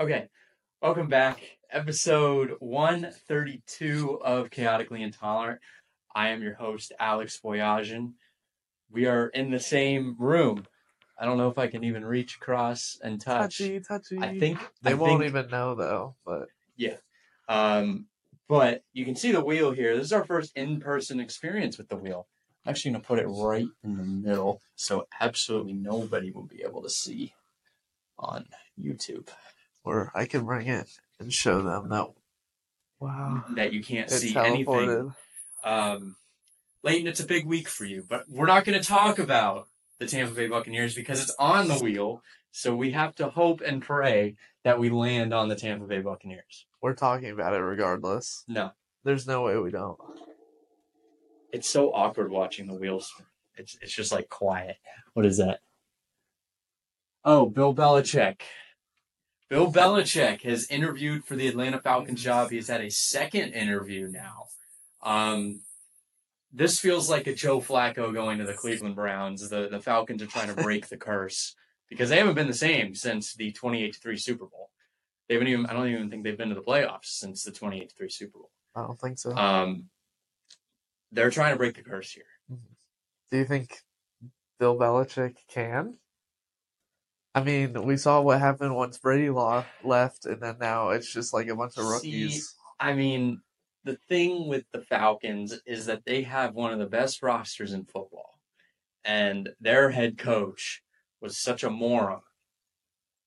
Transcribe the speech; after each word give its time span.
Okay, 0.00 0.28
welcome 0.80 1.08
back. 1.08 1.40
Episode 1.70 2.52
132 2.60 4.20
of 4.24 4.50
Chaotically 4.50 5.02
Intolerant. 5.02 5.60
I 6.14 6.30
am 6.30 6.42
your 6.42 6.54
host, 6.54 6.92
Alex 6.98 7.38
Boyajian. 7.44 8.12
We 8.90 9.06
are 9.06 9.26
in 9.28 9.50
the 9.50 9.60
same 9.60 10.16
room. 10.18 10.66
I 11.18 11.26
don't 11.26 11.36
know 11.36 11.50
if 11.50 11.58
I 11.58 11.66
can 11.66 11.84
even 11.84 12.02
reach 12.04 12.36
across 12.36 12.98
and 13.02 13.20
touch. 13.20 13.58
Touchy, 13.58 13.80
touchy. 13.80 14.18
I 14.18 14.38
think 14.38 14.58
they 14.82 14.92
I 14.92 14.94
won't 14.94 15.20
think- 15.20 15.30
even 15.30 15.50
know 15.50 15.74
though. 15.74 16.16
But 16.24 16.48
yeah. 16.76 16.96
Um, 17.48 18.06
but 18.48 18.82
you 18.94 19.04
can 19.04 19.16
see 19.16 19.32
the 19.32 19.44
wheel 19.44 19.70
here. 19.70 19.94
This 19.96 20.06
is 20.06 20.12
our 20.12 20.24
first 20.24 20.56
in-person 20.56 21.20
experience 21.20 21.76
with 21.76 21.88
the 21.90 21.96
wheel. 21.96 22.26
I'm 22.64 22.70
actually 22.70 22.92
gonna 22.92 23.04
put 23.04 23.18
it 23.18 23.26
right 23.26 23.66
in 23.84 23.96
the 23.98 24.02
middle, 24.02 24.62
so 24.76 25.06
absolutely 25.20 25.74
nobody 25.74 26.30
will 26.30 26.46
be 26.46 26.62
able 26.62 26.82
to 26.82 26.90
see 26.90 27.34
on 28.18 28.46
YouTube 28.82 29.28
or 29.84 30.10
I 30.14 30.26
can 30.26 30.44
bring 30.44 30.66
it 30.68 30.88
and 31.18 31.32
show 31.32 31.62
them 31.62 31.88
that. 31.90 32.08
Wow, 32.98 33.44
that 33.56 33.72
you 33.72 33.82
can't 33.82 34.10
it 34.10 34.14
see 34.18 34.36
anything. 34.36 34.66
teleported. 34.66 35.14
Um, 35.64 36.16
Lleyton, 36.82 37.06
it's 37.06 37.20
a 37.20 37.26
big 37.26 37.46
week 37.46 37.68
for 37.68 37.84
you, 37.84 38.04
but 38.08 38.24
we're 38.28 38.46
not 38.46 38.64
going 38.64 38.78
to 38.78 38.86
talk 38.86 39.18
about 39.18 39.68
the 39.98 40.06
Tampa 40.06 40.34
Bay 40.34 40.48
Buccaneers 40.48 40.94
because 40.94 41.22
it's 41.22 41.34
on 41.38 41.68
the 41.68 41.78
wheel. 41.78 42.22
So 42.52 42.74
we 42.74 42.90
have 42.92 43.14
to 43.16 43.28
hope 43.30 43.60
and 43.64 43.80
pray 43.80 44.36
that 44.64 44.78
we 44.78 44.90
land 44.90 45.32
on 45.32 45.48
the 45.48 45.54
Tampa 45.56 45.86
Bay 45.86 46.00
Buccaneers. 46.00 46.66
We're 46.82 46.94
talking 46.94 47.30
about 47.30 47.54
it 47.54 47.58
regardless. 47.58 48.44
No, 48.48 48.72
There's 49.04 49.26
no 49.26 49.42
way 49.42 49.56
we 49.58 49.70
don't. 49.70 49.98
it's 51.52 51.68
so 51.68 51.92
awkward 51.92 52.30
watching 52.30 52.66
the 52.66 52.74
wheels. 52.74 53.12
It's 53.56 53.76
it's 53.80 53.94
just 53.94 54.12
like 54.12 54.28
quiet. 54.28 54.76
What 55.14 55.26
is 55.26 55.36
that? 55.38 55.60
Oh, 57.24 57.46
Bill 57.46 57.74
Belichick. 57.74 58.40
Bill 59.50 59.70
Belichick 59.70 60.42
has 60.42 60.70
interviewed 60.70 61.24
for 61.24 61.34
the 61.34 61.48
Atlanta 61.48 61.80
Falcons 61.80 62.22
job. 62.22 62.50
He's 62.50 62.68
had 62.68 62.80
a 62.80 62.90
second 62.90 63.52
interview 63.52 64.06
now. 64.06 64.46
Um, 65.02 65.62
this 66.52 66.78
feels 66.78 67.10
like 67.10 67.26
a 67.26 67.34
Joe 67.34 67.60
Flacco 67.60 68.14
going 68.14 68.38
to 68.38 68.44
the 68.44 68.54
Cleveland 68.54 68.94
Browns. 68.94 69.48
The 69.48 69.68
the 69.68 69.80
Falcons 69.80 70.22
are 70.22 70.26
trying 70.26 70.54
to 70.54 70.62
break 70.62 70.88
the 70.88 70.96
curse 70.96 71.56
because 71.88 72.10
they 72.10 72.18
haven't 72.18 72.34
been 72.34 72.46
the 72.46 72.54
same 72.54 72.94
since 72.94 73.34
the 73.34 73.50
28 73.50 73.96
3 74.00 74.16
Super 74.16 74.46
Bowl. 74.46 74.70
They 75.28 75.34
haven't 75.34 75.48
even 75.48 75.66
I 75.66 75.72
don't 75.72 75.88
even 75.88 76.10
think 76.10 76.22
they've 76.22 76.38
been 76.38 76.50
to 76.50 76.54
the 76.54 76.62
playoffs 76.62 77.06
since 77.06 77.42
the 77.42 77.50
28 77.50 77.92
3 77.96 78.08
Super 78.08 78.38
Bowl. 78.38 78.50
I 78.76 78.82
don't 78.82 79.00
think 79.00 79.18
so. 79.18 79.34
Um, 79.34 79.86
they're 81.10 81.30
trying 81.30 81.54
to 81.54 81.58
break 81.58 81.74
the 81.74 81.82
curse 81.82 82.12
here. 82.12 82.24
Do 83.32 83.38
you 83.38 83.44
think 83.44 83.78
Bill 84.60 84.78
Belichick 84.78 85.36
can? 85.48 85.94
I 87.34 87.42
mean, 87.44 87.84
we 87.84 87.96
saw 87.96 88.20
what 88.20 88.40
happened 88.40 88.74
once 88.74 88.98
Brady 88.98 89.30
law 89.30 89.64
left, 89.84 90.26
and 90.26 90.42
then 90.42 90.56
now 90.60 90.90
it's 90.90 91.12
just 91.12 91.32
like 91.32 91.48
a 91.48 91.54
bunch 91.54 91.76
of 91.76 91.86
rookies. 91.86 92.54
I 92.80 92.92
mean, 92.92 93.40
the 93.84 93.96
thing 94.08 94.48
with 94.48 94.64
the 94.72 94.80
Falcons 94.80 95.60
is 95.64 95.86
that 95.86 96.04
they 96.04 96.22
have 96.22 96.54
one 96.54 96.72
of 96.72 96.78
the 96.78 96.86
best 96.86 97.22
rosters 97.22 97.72
in 97.72 97.84
football, 97.84 98.40
and 99.04 99.48
their 99.60 99.90
head 99.90 100.18
coach 100.18 100.82
was 101.20 101.38
such 101.38 101.62
a 101.62 101.70
moron. 101.70 102.22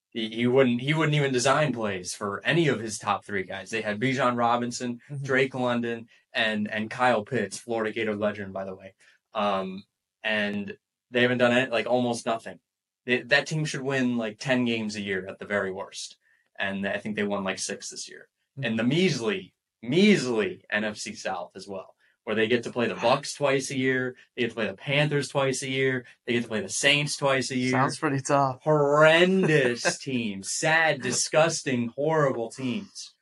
He, 0.10 0.30
he 0.30 0.48
wouldn't 0.48 0.82
he 0.82 0.94
wouldn't 0.94 1.16
even 1.16 1.32
design 1.32 1.74
plays 1.74 2.14
for 2.14 2.42
any 2.46 2.68
of 2.68 2.80
his 2.80 3.00
top 3.00 3.26
three 3.26 3.44
guys. 3.44 3.70
They 3.70 3.82
had 3.82 4.00
Bijan 4.00 4.38
Robinson, 4.38 5.00
Mhm. 5.10 5.24
Drake 5.24 5.56
London, 5.56 6.08
and 6.34 6.70
and 6.70 6.90
Kyle 6.90 7.24
Pitts, 7.24 7.58
Florida 7.58 7.92
Gator 7.94 8.16
legend, 8.16 8.54
by 8.54 8.66
the 8.66 8.76
way. 8.76 8.94
Um, 9.34 9.84
and 10.24 10.76
they 11.10 11.22
haven't 11.22 11.40
done 11.40 11.54
it 11.58 11.72
like 11.72 11.88
almost 11.88 12.26
nothing. 12.26 12.60
They, 13.06 13.22
that 13.24 13.48
team 13.48 13.66
should 13.66 13.82
win 13.82 14.18
like 14.18 14.40
ten 14.40 14.66
games 14.66 14.96
a 14.96 15.02
year 15.02 15.26
at 15.28 15.40
the 15.40 15.46
very 15.46 15.72
worst, 15.72 16.18
and 16.60 16.88
I 16.88 16.98
think 16.98 17.16
they 17.16 17.24
won 17.24 17.44
like 17.44 17.60
six 17.60 17.90
this 17.90 18.10
year. 18.10 18.28
And 18.62 18.78
the 18.78 18.84
measly, 18.84 19.54
measly 19.82 20.64
NFC 20.72 21.18
South 21.18 21.52
as 21.56 21.68
well, 21.68 21.96
where 22.24 22.36
they 22.36 22.48
get 22.48 22.64
to 22.64 22.70
play 22.72 22.88
the 22.88 22.96
Bucks 22.96 23.34
twice 23.34 23.72
a 23.72 23.78
year, 23.78 24.16
they 24.36 24.44
get 24.44 24.50
to 24.50 24.56
play 24.56 24.68
the 24.68 24.74
Panthers 24.76 25.28
twice 25.28 25.64
a 25.64 25.70
year, 25.70 26.06
they 26.26 26.34
get 26.34 26.44
to 26.44 26.48
play 26.48 26.62
the 26.62 26.70
Saints 26.70 27.18
twice 27.18 27.50
a 27.52 27.58
year 27.58 27.72
Sounds 27.72 27.98
pretty 27.98 28.22
tough. 28.22 28.60
horrendous 28.64 29.98
teams, 30.04 30.52
sad, 30.52 31.02
disgusting, 31.02 31.92
horrible 31.96 32.50
teams. 32.50 33.14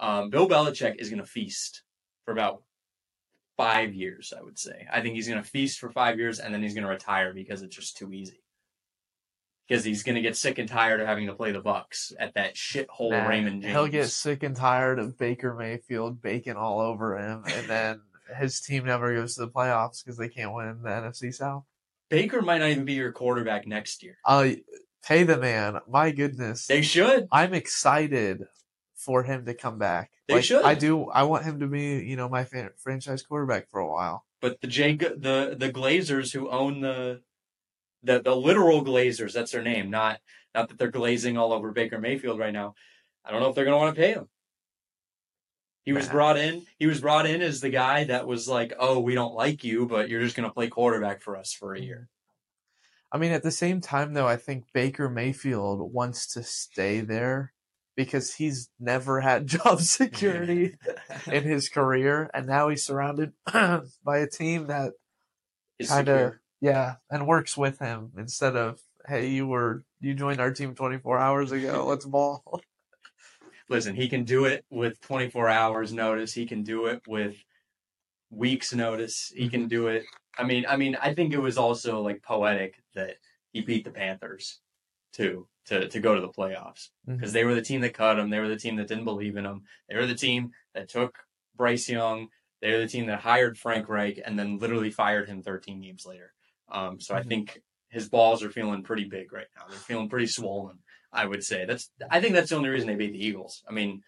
Um, 0.00 0.30
Bill 0.30 0.48
Belichick 0.48 0.96
is 0.98 1.08
going 1.08 1.22
to 1.22 1.26
feast 1.26 1.82
for 2.24 2.32
about 2.32 2.62
five 3.56 3.94
years, 3.94 4.32
I 4.36 4.42
would 4.42 4.58
say. 4.58 4.86
I 4.92 5.00
think 5.00 5.14
he's 5.14 5.28
going 5.28 5.42
to 5.42 5.48
feast 5.48 5.78
for 5.78 5.88
five 5.90 6.18
years 6.18 6.40
and 6.40 6.52
then 6.52 6.62
he's 6.62 6.74
going 6.74 6.84
to 6.84 6.90
retire 6.90 7.32
because 7.32 7.62
it's 7.62 7.76
just 7.76 7.96
too 7.96 8.12
easy. 8.12 8.40
Because 9.68 9.84
he's 9.84 10.02
going 10.02 10.16
to 10.16 10.20
get 10.20 10.36
sick 10.36 10.58
and 10.58 10.68
tired 10.68 11.00
of 11.00 11.06
having 11.06 11.26
to 11.26 11.34
play 11.34 11.52
the 11.52 11.60
Bucks 11.60 12.12
at 12.18 12.34
that 12.34 12.54
shithole 12.54 13.10
Nah, 13.10 13.26
Raymond 13.26 13.62
James. 13.62 13.72
He'll 13.72 13.88
get 13.88 14.08
sick 14.08 14.42
and 14.42 14.54
tired 14.54 14.98
of 14.98 15.16
Baker 15.18 15.54
Mayfield 15.54 16.20
baking 16.20 16.56
all 16.56 16.80
over 16.80 17.16
him, 17.16 17.44
and 17.46 17.66
then 17.66 18.00
his 18.38 18.60
team 18.60 18.84
never 18.84 19.14
goes 19.14 19.34
to 19.36 19.42
the 19.42 19.50
playoffs 19.50 20.04
because 20.04 20.18
they 20.18 20.28
can't 20.28 20.52
win 20.52 20.82
the 20.82 20.88
NFC 20.90 21.32
South. 21.32 21.64
Baker 22.10 22.42
might 22.42 22.58
not 22.58 22.68
even 22.70 22.84
be 22.84 22.92
your 22.92 23.12
quarterback 23.12 23.66
next 23.66 24.02
year. 24.02 24.18
Uh, 24.24 24.50
pay 25.06 25.24
the 25.24 25.38
man. 25.38 25.78
My 25.88 26.10
goodness, 26.10 26.66
They 26.66 26.82
should. 26.82 27.26
I'm 27.32 27.54
excited 27.54 28.44
for 28.96 29.22
him 29.22 29.46
to 29.46 29.54
come 29.54 29.78
back. 29.78 30.10
They 30.28 30.34
Like, 30.34 30.44
should. 30.44 30.64
I 30.64 30.74
do. 30.74 31.06
I 31.10 31.24
want 31.24 31.44
him 31.44 31.60
to 31.60 31.66
be, 31.66 32.04
you 32.04 32.16
know, 32.16 32.28
my 32.28 32.44
fan, 32.44 32.70
franchise 32.78 33.22
quarterback 33.22 33.68
for 33.70 33.80
a 33.80 33.90
while. 33.90 34.24
But 34.40 34.60
the 34.60 34.66
J 34.66 34.94
the 34.96 35.56
the 35.58 35.72
Glazers 35.72 36.32
who 36.32 36.50
own 36.50 36.80
the 36.80 37.22
the 38.04 38.20
the 38.20 38.36
literal 38.36 38.84
Glazers, 38.84 39.32
that's 39.32 39.52
their 39.52 39.62
name, 39.62 39.90
not 39.90 40.20
not 40.54 40.68
that 40.68 40.78
they're 40.78 40.90
glazing 40.90 41.36
all 41.36 41.52
over 41.52 41.72
Baker 41.72 41.98
Mayfield 41.98 42.38
right 42.38 42.52
now. 42.52 42.74
I 43.24 43.30
don't 43.30 43.40
know 43.40 43.48
if 43.48 43.54
they're 43.54 43.64
going 43.64 43.74
to 43.74 43.84
want 43.84 43.96
to 43.96 44.00
pay 44.00 44.12
him. 44.12 44.28
He 45.84 45.92
was 45.92 46.08
brought 46.08 46.38
in. 46.38 46.64
He 46.78 46.86
was 46.86 47.00
brought 47.00 47.26
in 47.26 47.42
as 47.42 47.60
the 47.60 47.68
guy 47.68 48.04
that 48.04 48.26
was 48.26 48.48
like, 48.48 48.72
"Oh, 48.78 49.00
we 49.00 49.14
don't 49.14 49.34
like 49.34 49.64
you, 49.64 49.86
but 49.86 50.08
you're 50.08 50.22
just 50.22 50.34
going 50.34 50.48
to 50.48 50.54
play 50.54 50.68
quarterback 50.68 51.20
for 51.20 51.36
us 51.36 51.52
for 51.52 51.74
a 51.74 51.80
year." 51.80 52.08
I 53.12 53.18
mean, 53.18 53.32
at 53.32 53.42
the 53.42 53.50
same 53.50 53.80
time, 53.80 54.14
though, 54.14 54.26
I 54.26 54.36
think 54.36 54.64
Baker 54.72 55.10
Mayfield 55.10 55.92
wants 55.92 56.32
to 56.34 56.42
stay 56.42 57.00
there 57.00 57.52
because 57.96 58.34
he's 58.34 58.70
never 58.80 59.20
had 59.20 59.46
job 59.46 59.80
security 59.80 60.76
in 61.30 61.44
his 61.44 61.68
career, 61.68 62.30
and 62.32 62.46
now 62.46 62.70
he's 62.70 62.84
surrounded 62.84 63.32
by 63.52 64.18
a 64.18 64.26
team 64.26 64.68
that 64.68 64.92
Is 65.78 65.90
kind 65.90 66.08
of. 66.08 66.34
Yeah 66.64 66.94
and 67.10 67.26
works 67.26 67.56
with 67.56 67.78
him 67.78 68.10
instead 68.16 68.56
of 68.56 68.80
hey 69.06 69.28
you 69.28 69.46
were 69.46 69.84
you 70.00 70.14
joined 70.14 70.40
our 70.40 70.52
team 70.52 70.74
24 70.74 71.18
hours 71.18 71.52
ago 71.52 71.84
let's 71.86 72.04
ball 72.04 72.42
Listen, 73.68 73.94
he 73.94 74.08
can 74.08 74.24
do 74.24 74.44
it 74.44 74.64
with 74.70 75.00
24 75.00 75.48
hours 75.48 75.92
notice. 75.92 76.32
He 76.32 76.46
can 76.46 76.62
do 76.62 76.86
it 76.86 77.02
with 77.06 77.36
weeks 78.30 78.74
notice. 78.74 79.32
He 79.34 79.48
can 79.48 79.62
mm-hmm. 79.62 79.68
do 79.68 79.86
it. 79.88 80.04
I 80.36 80.44
mean, 80.44 80.66
I 80.68 80.76
mean, 80.76 80.96
I 81.00 81.14
think 81.14 81.32
it 81.32 81.40
was 81.40 81.56
also 81.56 82.02
like 82.02 82.22
poetic 82.22 82.82
that 82.94 83.16
he 83.52 83.60
beat 83.62 83.84
the 83.84 83.90
Panthers 83.90 84.60
too 85.12 85.46
to 85.66 85.88
to 85.88 86.00
go 86.00 86.14
to 86.14 86.20
the 86.20 86.28
playoffs 86.28 86.90
mm-hmm. 87.08 87.16
because 87.16 87.32
they 87.32 87.44
were 87.44 87.54
the 87.54 87.62
team 87.62 87.80
that 87.82 87.94
cut 87.94 88.18
him. 88.18 88.30
They 88.30 88.40
were 88.40 88.48
the 88.48 88.56
team 88.56 88.76
that 88.76 88.88
didn't 88.88 89.04
believe 89.04 89.36
in 89.36 89.46
him. 89.46 89.62
They 89.88 89.96
were 89.96 90.06
the 90.06 90.14
team 90.14 90.52
that 90.74 90.88
took 90.88 91.16
Bryce 91.56 91.88
Young. 91.88 92.28
They 92.60 92.72
were 92.72 92.80
the 92.80 92.88
team 92.88 93.06
that 93.06 93.20
hired 93.20 93.56
Frank 93.56 93.88
Reich 93.88 94.20
and 94.24 94.38
then 94.38 94.58
literally 94.58 94.90
fired 94.90 95.28
him 95.28 95.42
13 95.42 95.80
games 95.80 96.04
later. 96.04 96.32
Um, 96.74 97.00
so 97.00 97.14
I 97.14 97.22
Mhm. 97.22 97.28
think 97.28 97.60
his 97.90 98.08
balls 98.10 98.42
are 98.44 98.50
feeling 98.50 98.82
pretty 98.84 99.04
big 99.06 99.32
right 99.32 99.48
now. 99.56 99.68
They're 99.68 99.78
feeling 99.78 100.10
pretty 100.10 100.26
swollen. 100.26 100.80
I 101.12 101.26
would 101.26 101.44
say 101.44 101.64
that's. 101.66 101.92
I 102.10 102.20
think 102.20 102.34
that's 102.34 102.50
the 102.50 102.56
only 102.56 102.70
reason 102.70 102.88
they 102.88 102.96
beat 102.96 103.12
the 103.12 103.24
Eagles. 103.24 103.64
I 103.68 103.72
mean, 103.72 104.02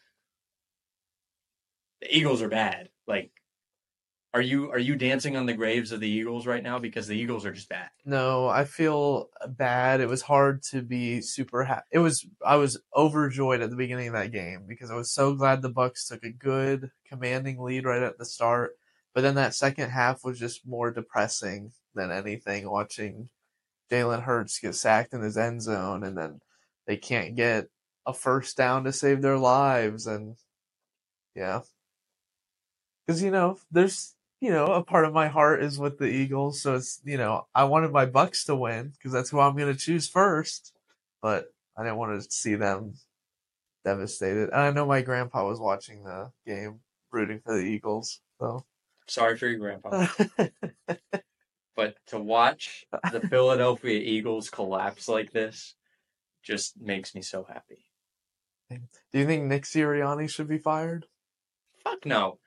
the 2.01 2.15
Eagles 2.17 2.43
are 2.43 2.49
bad. 2.49 2.91
Like, 3.07 3.33
are 4.35 4.41
you 4.43 4.71
are 4.71 4.79
you 4.79 4.97
dancing 4.97 5.37
on 5.37 5.47
the 5.47 5.55
graves 5.55 5.93
of 5.93 6.01
the 6.01 6.09
Eagles 6.09 6.47
right 6.47 6.63
now 6.63 6.79
because 6.79 7.07
the 7.09 7.17
Eagles 7.17 7.45
are 7.47 7.53
just 7.53 7.69
bad? 7.69 7.91
no 8.05 8.47
i 8.49 8.65
feel 8.65 9.29
bad 9.49 10.01
it 10.01 10.09
was 10.09 10.23
hard 10.23 10.63
to 10.63 10.83
be 10.83 11.21
super 11.21 11.65
happy 11.65 11.87
it 11.93 11.99
was 11.99 12.27
i 12.45 12.57
was 12.57 12.81
overjoyed 12.95 13.61
at 13.61 13.71
the 13.71 13.77
beginning 13.77 14.09
of 14.09 14.13
that 14.15 14.31
game 14.33 14.65
because 14.67 14.91
i 14.91 14.95
was 14.95 15.13
so 15.13 15.35
glad 15.35 15.61
the 15.63 15.69
bucks 15.69 16.07
took 16.07 16.23
a 16.25 16.31
good 16.31 16.91
commanding 17.05 17.61
lead 17.61 17.85
right 17.85 18.03
at 18.03 18.17
the 18.19 18.25
start 18.25 18.77
but 19.17 19.23
then 19.23 19.37
that 19.37 19.55
second 19.55 19.89
half 19.89 20.25
was 20.25 20.39
just 20.39 20.67
more 20.67 20.91
depressing 20.91 21.73
than 21.95 22.13
anything 22.13 22.69
watching 22.69 23.31
Jalen 23.91 24.23
Hurts 24.23 24.59
get 24.59 24.75
sacked 24.75 25.15
in 25.15 25.23
his 25.23 25.39
end 25.39 25.63
zone 25.63 26.05
and 26.05 26.19
then 26.19 26.43
they 26.87 26.99
can't 26.99 27.35
get 27.35 27.69
a 28.05 28.13
first 28.13 28.59
down 28.59 28.85
to 28.85 28.93
save 28.93 29.23
their 29.23 29.39
lives 29.39 30.07
and 30.07 30.37
yeah. 31.35 31.61
Because 33.07 33.23
you 33.23 33.31
know 33.31 33.59
there's 33.71 34.15
you 34.43 34.51
know 34.51 34.67
a 34.67 34.85
part 34.85 35.07
of 35.07 35.15
my 35.15 35.29
heart 35.29 35.63
is 35.63 35.79
with 35.79 35.97
the 35.97 36.05
eagles 36.05 36.61
so 36.61 36.75
it's 36.75 37.01
you 37.03 37.17
know 37.17 37.47
i 37.55 37.65
wanted 37.65 37.93
my 37.93 38.05
bucks 38.05 38.45
to 38.45 38.55
win 38.55 38.93
because 38.93 39.13
that's 39.13 39.31
who 39.31 39.41
i'm 39.41 39.57
going 39.57 39.73
to 39.73 39.79
choose 39.79 40.07
first 40.07 40.75
but 41.23 41.47
i 41.79 41.83
didn't 41.83 41.97
want 41.97 42.21
to 42.21 42.31
see 42.31 42.55
them 42.55 42.93
devastated. 43.83 44.51
And 44.51 44.61
i 44.61 44.71
know 44.73 44.85
my 44.85 45.01
grandpa 45.01 45.49
was 45.49 45.59
watching 45.59 46.05
the 46.05 46.31
game 46.47 46.81
rooting 47.11 47.41
for 47.41 47.55
the 47.55 47.63
eagles 47.63 48.21
so 48.39 48.63
Sorry 49.09 49.37
for 49.37 49.47
your 49.47 49.59
grandpa, 49.59 50.07
but 51.77 51.97
to 52.09 52.19
watch 52.19 52.85
the 53.13 53.21
Philadelphia 53.21 54.01
Eagles 54.01 54.51
collapse 54.51 55.09
like 55.09 55.33
this 55.33 55.75
just 56.43 56.81
makes 56.81 57.15
me 57.15 57.23
so 57.23 57.45
happy. 57.45 57.85
Do 58.71 59.19
you 59.19 59.27
think 59.27 59.45
Nick 59.45 59.63
Sirianni 59.65 60.29
should 60.29 60.49
be 60.49 60.59
fired? 60.59 61.07
Fuck 61.85 62.05
no. 62.07 62.39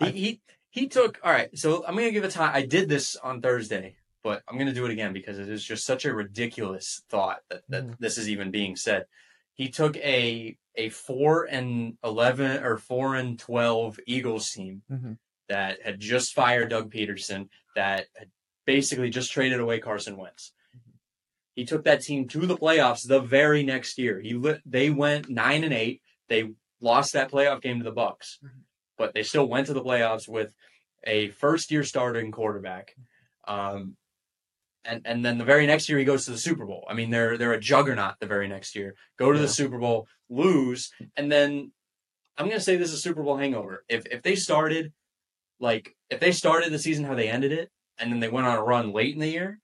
He 0.00 0.06
I- 0.06 0.10
he 0.10 0.40
he 0.70 0.88
took 0.88 1.20
all 1.22 1.30
right. 1.32 1.56
So 1.56 1.84
I'm 1.86 1.94
gonna 1.94 2.10
give 2.10 2.24
a 2.24 2.28
time. 2.30 2.50
I 2.54 2.66
did 2.66 2.88
this 2.88 3.14
on 3.16 3.40
Thursday, 3.40 3.96
but 4.24 4.42
I'm 4.48 4.58
gonna 4.58 4.72
do 4.72 4.84
it 4.86 4.90
again 4.90 5.12
because 5.12 5.38
it 5.38 5.48
is 5.48 5.62
just 5.64 5.84
such 5.84 6.04
a 6.04 6.14
ridiculous 6.14 7.02
thought 7.10 7.40
that 7.50 7.62
that 7.68 7.86
Mhm. 7.86 7.98
this 7.98 8.18
is 8.18 8.28
even 8.28 8.50
being 8.50 8.74
said. 8.74 9.06
He 9.54 9.68
took 9.68 9.96
a 9.98 10.56
a 10.74 10.88
four 10.88 11.44
and 11.44 11.96
eleven 12.02 12.64
or 12.64 12.78
four 12.78 13.14
and 13.14 13.38
twelve 13.38 14.00
Eagles 14.06 14.50
team 14.50 14.82
Mhm. 14.90 15.18
That 15.52 15.82
had 15.84 16.00
just 16.00 16.32
fired 16.32 16.70
Doug 16.70 16.90
Pederson, 16.90 17.48
that 17.76 18.06
had 18.16 18.30
basically 18.64 19.10
just 19.10 19.30
traded 19.32 19.60
away 19.60 19.80
Carson 19.80 20.16
Wentz. 20.16 20.52
He 21.54 21.66
took 21.66 21.84
that 21.84 22.00
team 22.00 22.26
to 22.28 22.46
the 22.46 22.56
playoffs 22.56 23.06
the 23.06 23.20
very 23.20 23.62
next 23.62 23.98
year. 23.98 24.18
He 24.18 24.32
they 24.64 24.88
went 24.88 25.28
nine 25.28 25.62
and 25.62 25.74
eight. 25.74 26.00
They 26.30 26.52
lost 26.80 27.12
that 27.12 27.30
playoff 27.30 27.60
game 27.60 27.78
to 27.78 27.84
the 27.84 27.92
Bucks, 27.92 28.38
Mhm. 28.42 28.62
but 28.96 29.12
they 29.12 29.22
still 29.22 29.46
went 29.46 29.66
to 29.66 29.74
the 29.74 29.82
playoffs 29.84 30.26
with 30.26 30.54
a 31.04 31.28
first 31.32 31.70
year 31.70 31.84
starting 31.84 32.30
quarterback. 32.32 32.96
Um, 33.46 33.98
and 34.86 35.02
and 35.04 35.22
then 35.22 35.36
the 35.36 35.44
very 35.44 35.66
next 35.66 35.86
year 35.90 35.98
he 35.98 36.06
goes 36.06 36.24
to 36.24 36.30
the 36.30 36.38
Super 36.38 36.64
Bowl. 36.64 36.86
I 36.88 36.94
mean, 36.94 37.10
they're 37.10 37.36
they're 37.36 37.52
a 37.52 37.60
juggernaut 37.60 38.14
the 38.20 38.26
very 38.26 38.48
next 38.48 38.74
year. 38.74 38.94
Go 39.18 39.30
to 39.32 39.38
Yeah. 39.38 39.42
the 39.42 39.52
Super 39.60 39.78
Bowl, 39.78 40.08
lose, 40.30 40.90
and 41.14 41.30
then 41.30 41.72
I'm 42.38 42.48
gonna 42.48 42.58
say 42.68 42.76
this 42.76 42.88
is 42.88 42.94
a 43.00 43.02
Super 43.08 43.22
Bowl 43.22 43.36
hangover. 43.36 43.84
If 43.90 44.06
if 44.06 44.22
they 44.22 44.34
started 44.36 44.94
like 45.62 45.96
if 46.10 46.20
they 46.20 46.32
started 46.32 46.72
the 46.72 46.78
season 46.78 47.04
how 47.04 47.14
they 47.14 47.28
ended 47.28 47.52
it, 47.52 47.70
and 47.98 48.12
then 48.12 48.20
they 48.20 48.28
went 48.28 48.46
on 48.46 48.58
a 48.58 48.62
run 48.62 48.92
late 48.92 49.14
in 49.14 49.20
the 49.20 49.28
year, 49.28 49.60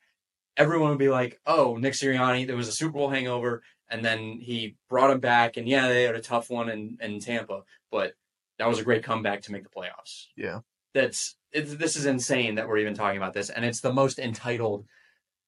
everyone 0.56 0.90
would 0.90 0.98
be 0.98 1.10
like, 1.10 1.38
"Oh, 1.44 1.76
Nick 1.76 1.92
Sirianni, 1.92 2.46
there 2.46 2.56
was 2.56 2.68
a 2.68 2.72
Super 2.72 2.92
Bowl 2.92 3.10
hangover, 3.10 3.62
and 3.90 4.04
then 4.04 4.38
he 4.40 4.76
brought 4.88 5.10
him 5.10 5.20
back, 5.20 5.56
and 5.56 5.68
yeah, 5.68 5.88
they 5.88 6.04
had 6.04 6.14
a 6.14 6.22
tough 6.22 6.48
one 6.48 6.70
in, 6.70 6.96
in 7.02 7.20
Tampa, 7.20 7.62
but 7.90 8.12
that 8.58 8.68
was 8.68 8.78
a 8.78 8.84
great 8.84 9.02
comeback 9.02 9.42
to 9.42 9.52
make 9.52 9.64
the 9.64 9.68
playoffs." 9.68 10.26
Yeah. 10.36 10.60
That's 10.94 11.36
it's, 11.52 11.74
this 11.74 11.96
is 11.96 12.06
insane 12.06 12.54
that 12.54 12.68
we're 12.68 12.78
even 12.78 12.94
talking 12.94 13.18
about 13.18 13.34
this, 13.34 13.50
and 13.50 13.64
it's 13.64 13.80
the 13.80 13.92
most 13.92 14.18
entitled 14.20 14.86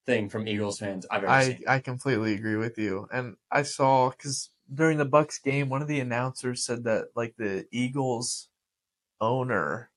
thing 0.07 0.29
from 0.29 0.49
Eagles 0.49 0.79
fans 0.79 1.07
I've 1.11 1.23
ever 1.23 1.33
I, 1.33 1.45
seen. 1.45 1.65
I 1.69 1.79
completely 1.79 2.35
agree 2.35 2.57
with 2.57 2.77
you. 2.77 3.07
And 3.13 3.37
I 3.53 3.63
saw 3.63 4.11
because 4.11 4.51
during 4.73 4.99
the 4.99 5.05
Bucks 5.05 5.39
game, 5.39 5.69
one 5.69 5.83
of 5.83 5.89
the 5.89 6.01
announcers 6.01 6.65
said 6.65 6.85
that 6.85 7.07
like 7.15 7.35
the 7.39 7.67
Eagles 7.71 8.49
owner 9.21 9.90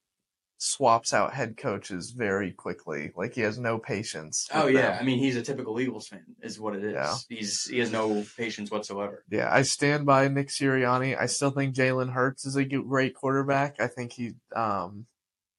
swaps 0.64 1.14
out 1.14 1.34
head 1.34 1.58
coaches 1.58 2.12
very 2.12 2.52
quickly. 2.52 3.12
Like 3.16 3.34
he 3.34 3.42
has 3.42 3.60
no 3.60 3.78
patience. 3.78 4.48
Oh 4.54 4.68
yeah, 4.68 4.92
them. 4.92 4.98
I 5.02 5.04
mean 5.04 5.20
he's 5.20 5.36
a 5.36 5.42
typical 5.42 5.80
Eagles 5.80 6.08
fan, 6.08 6.24
is 6.42 6.60
what 6.60 6.76
it 6.76 6.84
is. 6.86 6.94
Yeah. 6.94 7.16
He's 7.28 7.66
he 7.66 7.80
has 7.80 7.92
no 7.92 8.24
patience 8.38 8.72
whatsoever. 8.72 9.24
Yeah, 9.30 9.50
I 9.52 9.64
stand 9.64 10.06
by 10.06 10.28
Nick 10.30 10.48
Sirianni. 10.48 11.20
I 11.20 11.26
still 11.26 11.52
think 11.52 11.76
Jalen 11.76 12.14
Hurts 12.14 12.46
is 12.46 12.56
a 12.56 12.64
great 12.64 13.14
quarterback. 13.14 13.76
I 13.80 13.88
think 13.88 14.14
he 14.14 14.34
um 14.56 15.06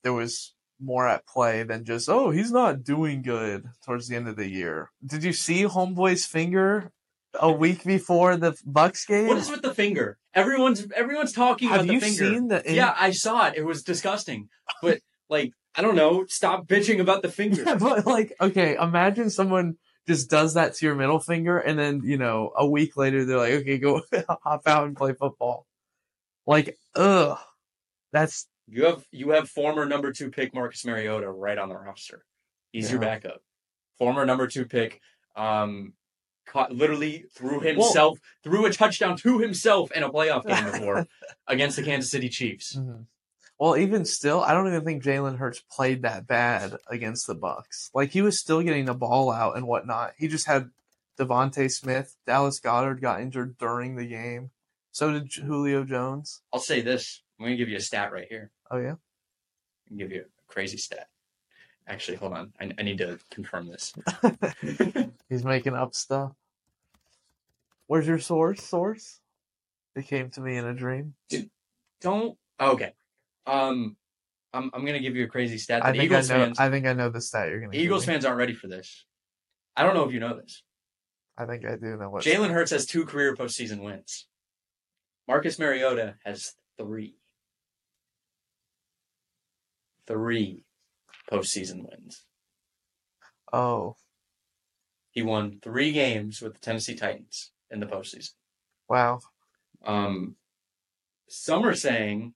there 0.02 0.14
was 0.14 0.54
more 0.80 1.06
at 1.06 1.26
play 1.26 1.62
than 1.62 1.84
just 1.84 2.08
oh 2.08 2.30
he's 2.30 2.50
not 2.50 2.82
doing 2.82 3.22
good 3.22 3.66
towards 3.84 4.08
the 4.08 4.16
end 4.16 4.26
of 4.26 4.36
the 4.36 4.48
year. 4.48 4.90
Did 5.04 5.22
you 5.22 5.34
see 5.34 5.64
Homeboy's 5.64 6.24
finger 6.24 6.92
a 7.40 7.50
week 7.50 7.84
before 7.84 8.36
the 8.36 8.56
Bucks 8.64 9.04
game? 9.06 9.26
What 9.26 9.36
is 9.36 9.50
with 9.50 9.62
the 9.62 9.74
finger? 9.74 10.18
Everyone's 10.34 10.86
everyone's 10.94 11.32
talking 11.32 11.68
Have 11.68 11.84
about 11.84 11.92
the 11.92 12.00
finger. 12.00 12.24
Have 12.24 12.32
you 12.32 12.38
seen 12.38 12.48
the? 12.48 12.62
yeah, 12.66 12.94
I 12.98 13.10
saw 13.12 13.46
it. 13.48 13.54
It 13.56 13.64
was 13.64 13.82
disgusting. 13.82 14.48
But 14.82 15.00
like, 15.28 15.52
I 15.74 15.82
don't 15.82 15.96
know. 15.96 16.24
Stop 16.28 16.66
bitching 16.66 17.00
about 17.00 17.22
the 17.22 17.30
finger. 17.30 17.62
Yeah, 17.66 17.76
but 17.76 18.06
like, 18.06 18.34
okay, 18.40 18.76
imagine 18.76 19.30
someone 19.30 19.76
just 20.06 20.28
does 20.30 20.54
that 20.54 20.74
to 20.74 20.86
your 20.86 20.94
middle 20.94 21.18
finger, 21.18 21.58
and 21.58 21.78
then 21.78 22.02
you 22.04 22.18
know 22.18 22.52
a 22.56 22.66
week 22.66 22.96
later 22.96 23.24
they're 23.24 23.38
like, 23.38 23.52
okay, 23.54 23.78
go 23.78 24.02
hop 24.42 24.62
out 24.66 24.86
and 24.86 24.96
play 24.96 25.12
football. 25.14 25.66
Like, 26.46 26.76
ugh, 26.94 27.38
that's 28.12 28.46
You 28.68 28.84
have 28.86 29.04
you 29.10 29.30
have 29.30 29.48
former 29.48 29.86
number 29.86 30.12
two 30.12 30.30
pick 30.30 30.54
Marcus 30.54 30.84
Mariota 30.84 31.30
right 31.30 31.58
on 31.58 31.68
the 31.68 31.76
roster. 31.76 32.24
He's 32.72 32.90
your 32.90 33.00
backup. 33.00 33.40
Former 33.98 34.26
number 34.26 34.48
two 34.48 34.64
pick, 34.66 35.00
um, 35.36 35.92
caught 36.46 36.72
literally 36.72 37.24
threw 37.32 37.60
himself 37.60 38.18
threw 38.42 38.66
a 38.66 38.72
touchdown 38.72 39.16
to 39.18 39.38
himself 39.38 39.90
in 39.92 40.02
a 40.02 40.10
playoff 40.10 40.46
game 40.46 40.64
before 40.72 41.06
against 41.46 41.76
the 41.76 41.82
Kansas 41.82 42.10
City 42.10 42.28
Chiefs. 42.28 42.76
Mhm. 42.76 43.06
Well, 43.58 43.76
even 43.76 44.04
still, 44.04 44.40
I 44.40 44.52
don't 44.52 44.66
even 44.66 44.84
think 44.84 45.04
Jalen 45.04 45.38
Hurts 45.38 45.62
played 45.70 46.02
that 46.02 46.26
bad 46.26 46.76
against 46.88 47.26
the 47.26 47.36
Bucks. 47.36 47.88
Like 47.94 48.10
he 48.10 48.20
was 48.20 48.38
still 48.38 48.62
getting 48.62 48.86
the 48.86 48.94
ball 48.94 49.30
out 49.30 49.56
and 49.56 49.66
whatnot. 49.66 50.12
He 50.18 50.26
just 50.26 50.46
had 50.46 50.70
DeVonta 51.18 51.70
Smith, 51.70 52.16
Dallas 52.26 52.60
Goedert 52.60 53.00
got 53.00 53.20
injured 53.20 53.56
during 53.58 53.94
the 53.94 54.06
game. 54.06 54.50
So 54.90 55.12
did 55.12 55.32
Julio 55.32 55.84
Jones. 55.84 56.42
I'll 56.52 56.60
say 56.60 56.80
this. 56.80 57.22
I'm 57.38 57.46
gonna 57.46 57.56
give 57.56 57.68
you 57.68 57.76
a 57.76 57.80
stat 57.80 58.12
right 58.12 58.26
here. 58.28 58.50
Oh 58.70 58.78
yeah. 58.78 58.94
Give 59.96 60.10
you 60.10 60.22
a 60.22 60.52
crazy 60.52 60.76
stat. 60.76 61.08
Actually, 61.86 62.16
hold 62.16 62.32
on. 62.32 62.52
I, 62.58 62.70
I 62.78 62.82
need 62.82 62.98
to 62.98 63.18
confirm 63.30 63.68
this. 63.68 63.92
He's 65.28 65.44
making 65.44 65.74
up 65.74 65.94
stuff. 65.94 66.32
Where's 67.86 68.06
your 68.06 68.18
source? 68.18 68.62
Source? 68.62 69.20
It 69.94 70.06
came 70.06 70.30
to 70.30 70.40
me 70.40 70.56
in 70.56 70.66
a 70.66 70.74
dream. 70.74 71.14
Dude, 71.28 71.50
Don't. 72.00 72.36
Okay. 72.60 72.92
Um, 73.46 73.96
I'm 74.54 74.70
I'm 74.72 74.84
gonna 74.86 75.00
give 75.00 75.14
you 75.14 75.24
a 75.24 75.28
crazy 75.28 75.58
stat. 75.58 75.84
I 75.84 75.92
think 75.92 76.04
Eagles 76.04 76.30
I 76.30 76.38
know. 76.38 76.44
fans. 76.44 76.58
I 76.58 76.70
think 76.70 76.86
I 76.86 76.94
know 76.94 77.10
the 77.10 77.20
stat 77.20 77.48
you're 77.48 77.60
gonna. 77.60 77.72
give 77.72 77.82
Eagles 77.82 78.04
fans 78.06 78.24
aren't 78.24 78.38
ready 78.38 78.54
for 78.54 78.68
this. 78.68 79.04
I 79.76 79.82
don't 79.82 79.94
know 79.94 80.04
if 80.04 80.12
you 80.12 80.20
know 80.20 80.36
this. 80.36 80.62
I 81.36 81.44
think 81.46 81.66
I 81.66 81.76
do 81.76 81.96
know 81.96 82.10
what. 82.10 82.24
Jalen 82.24 82.50
Hurts 82.50 82.70
has 82.70 82.86
two 82.86 83.04
career 83.04 83.36
postseason 83.36 83.82
wins. 83.82 84.26
Marcus 85.28 85.58
Mariota 85.58 86.14
has 86.24 86.54
three. 86.78 87.16
Three 90.06 90.62
postseason 91.30 91.88
wins. 91.88 92.24
Oh 93.52 93.96
He 95.10 95.22
won 95.22 95.60
three 95.62 95.92
games 95.92 96.40
with 96.42 96.54
the 96.54 96.60
Tennessee 96.60 96.94
Titans 96.94 97.52
in 97.70 97.80
the 97.80 97.86
postseason. 97.86 98.32
wow. 98.88 99.20
Um, 99.84 100.36
some 101.28 101.64
are 101.64 101.74
saying 101.74 102.34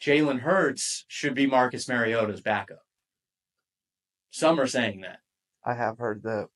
Jalen 0.00 0.40
Hurts 0.40 1.04
should 1.08 1.34
be 1.34 1.46
Marcus 1.46 1.88
Mariota's 1.88 2.40
backup. 2.40 2.82
Some 4.30 4.60
are 4.60 4.66
saying 4.66 5.00
that. 5.02 5.18
I 5.64 5.74
have 5.74 5.98
heard 5.98 6.22
that. 6.22 6.48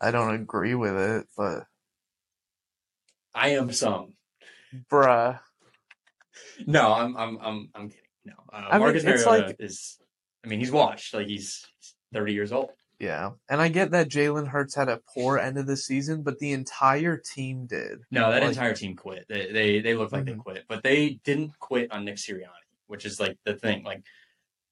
I 0.00 0.10
don't 0.10 0.34
agree 0.34 0.74
with 0.74 0.96
it, 0.96 1.26
but 1.36 1.64
I 3.34 3.50
am 3.50 3.72
some. 3.72 4.14
bruh. 4.90 5.40
No, 6.66 6.92
I'm 6.92 7.16
I'm 7.16 7.38
I'm 7.40 7.70
I'm 7.74 7.88
kidding. 7.88 8.07
No, 8.28 8.34
uh, 8.52 8.56
I 8.56 8.72
mean, 8.72 8.80
Marcus 8.80 9.04
it's 9.04 9.24
Mariota 9.26 9.46
like- 9.48 9.56
is. 9.58 9.98
I 10.44 10.48
mean, 10.48 10.60
he's 10.60 10.70
washed. 10.70 11.14
Like 11.14 11.26
he's 11.26 11.66
30 12.14 12.32
years 12.32 12.52
old. 12.52 12.70
Yeah, 13.00 13.30
and 13.48 13.60
I 13.60 13.68
get 13.68 13.92
that 13.92 14.08
Jalen 14.08 14.48
Hurts 14.48 14.74
had 14.74 14.88
a 14.88 15.00
poor 15.14 15.38
end 15.38 15.56
of 15.56 15.66
the 15.66 15.76
season, 15.76 16.22
but 16.22 16.38
the 16.40 16.52
entire 16.52 17.16
team 17.16 17.66
did. 17.66 18.00
No, 18.10 18.30
that 18.30 18.40
Like- 18.42 18.48
entire 18.50 18.74
team 18.74 18.96
quit. 18.96 19.26
They 19.28 19.52
they 19.52 19.80
they 19.80 19.94
look 19.94 20.10
like 20.12 20.24
they 20.24 20.32
Mhm. 20.32 20.38
quit, 20.38 20.64
but 20.68 20.82
they 20.82 21.20
didn't 21.24 21.58
quit 21.60 21.92
on 21.92 22.04
Nick 22.04 22.16
Sirianni, 22.16 22.64
which 22.86 23.04
is 23.06 23.20
like 23.20 23.36
the 23.44 23.54
thing. 23.54 23.84
Like 23.84 24.02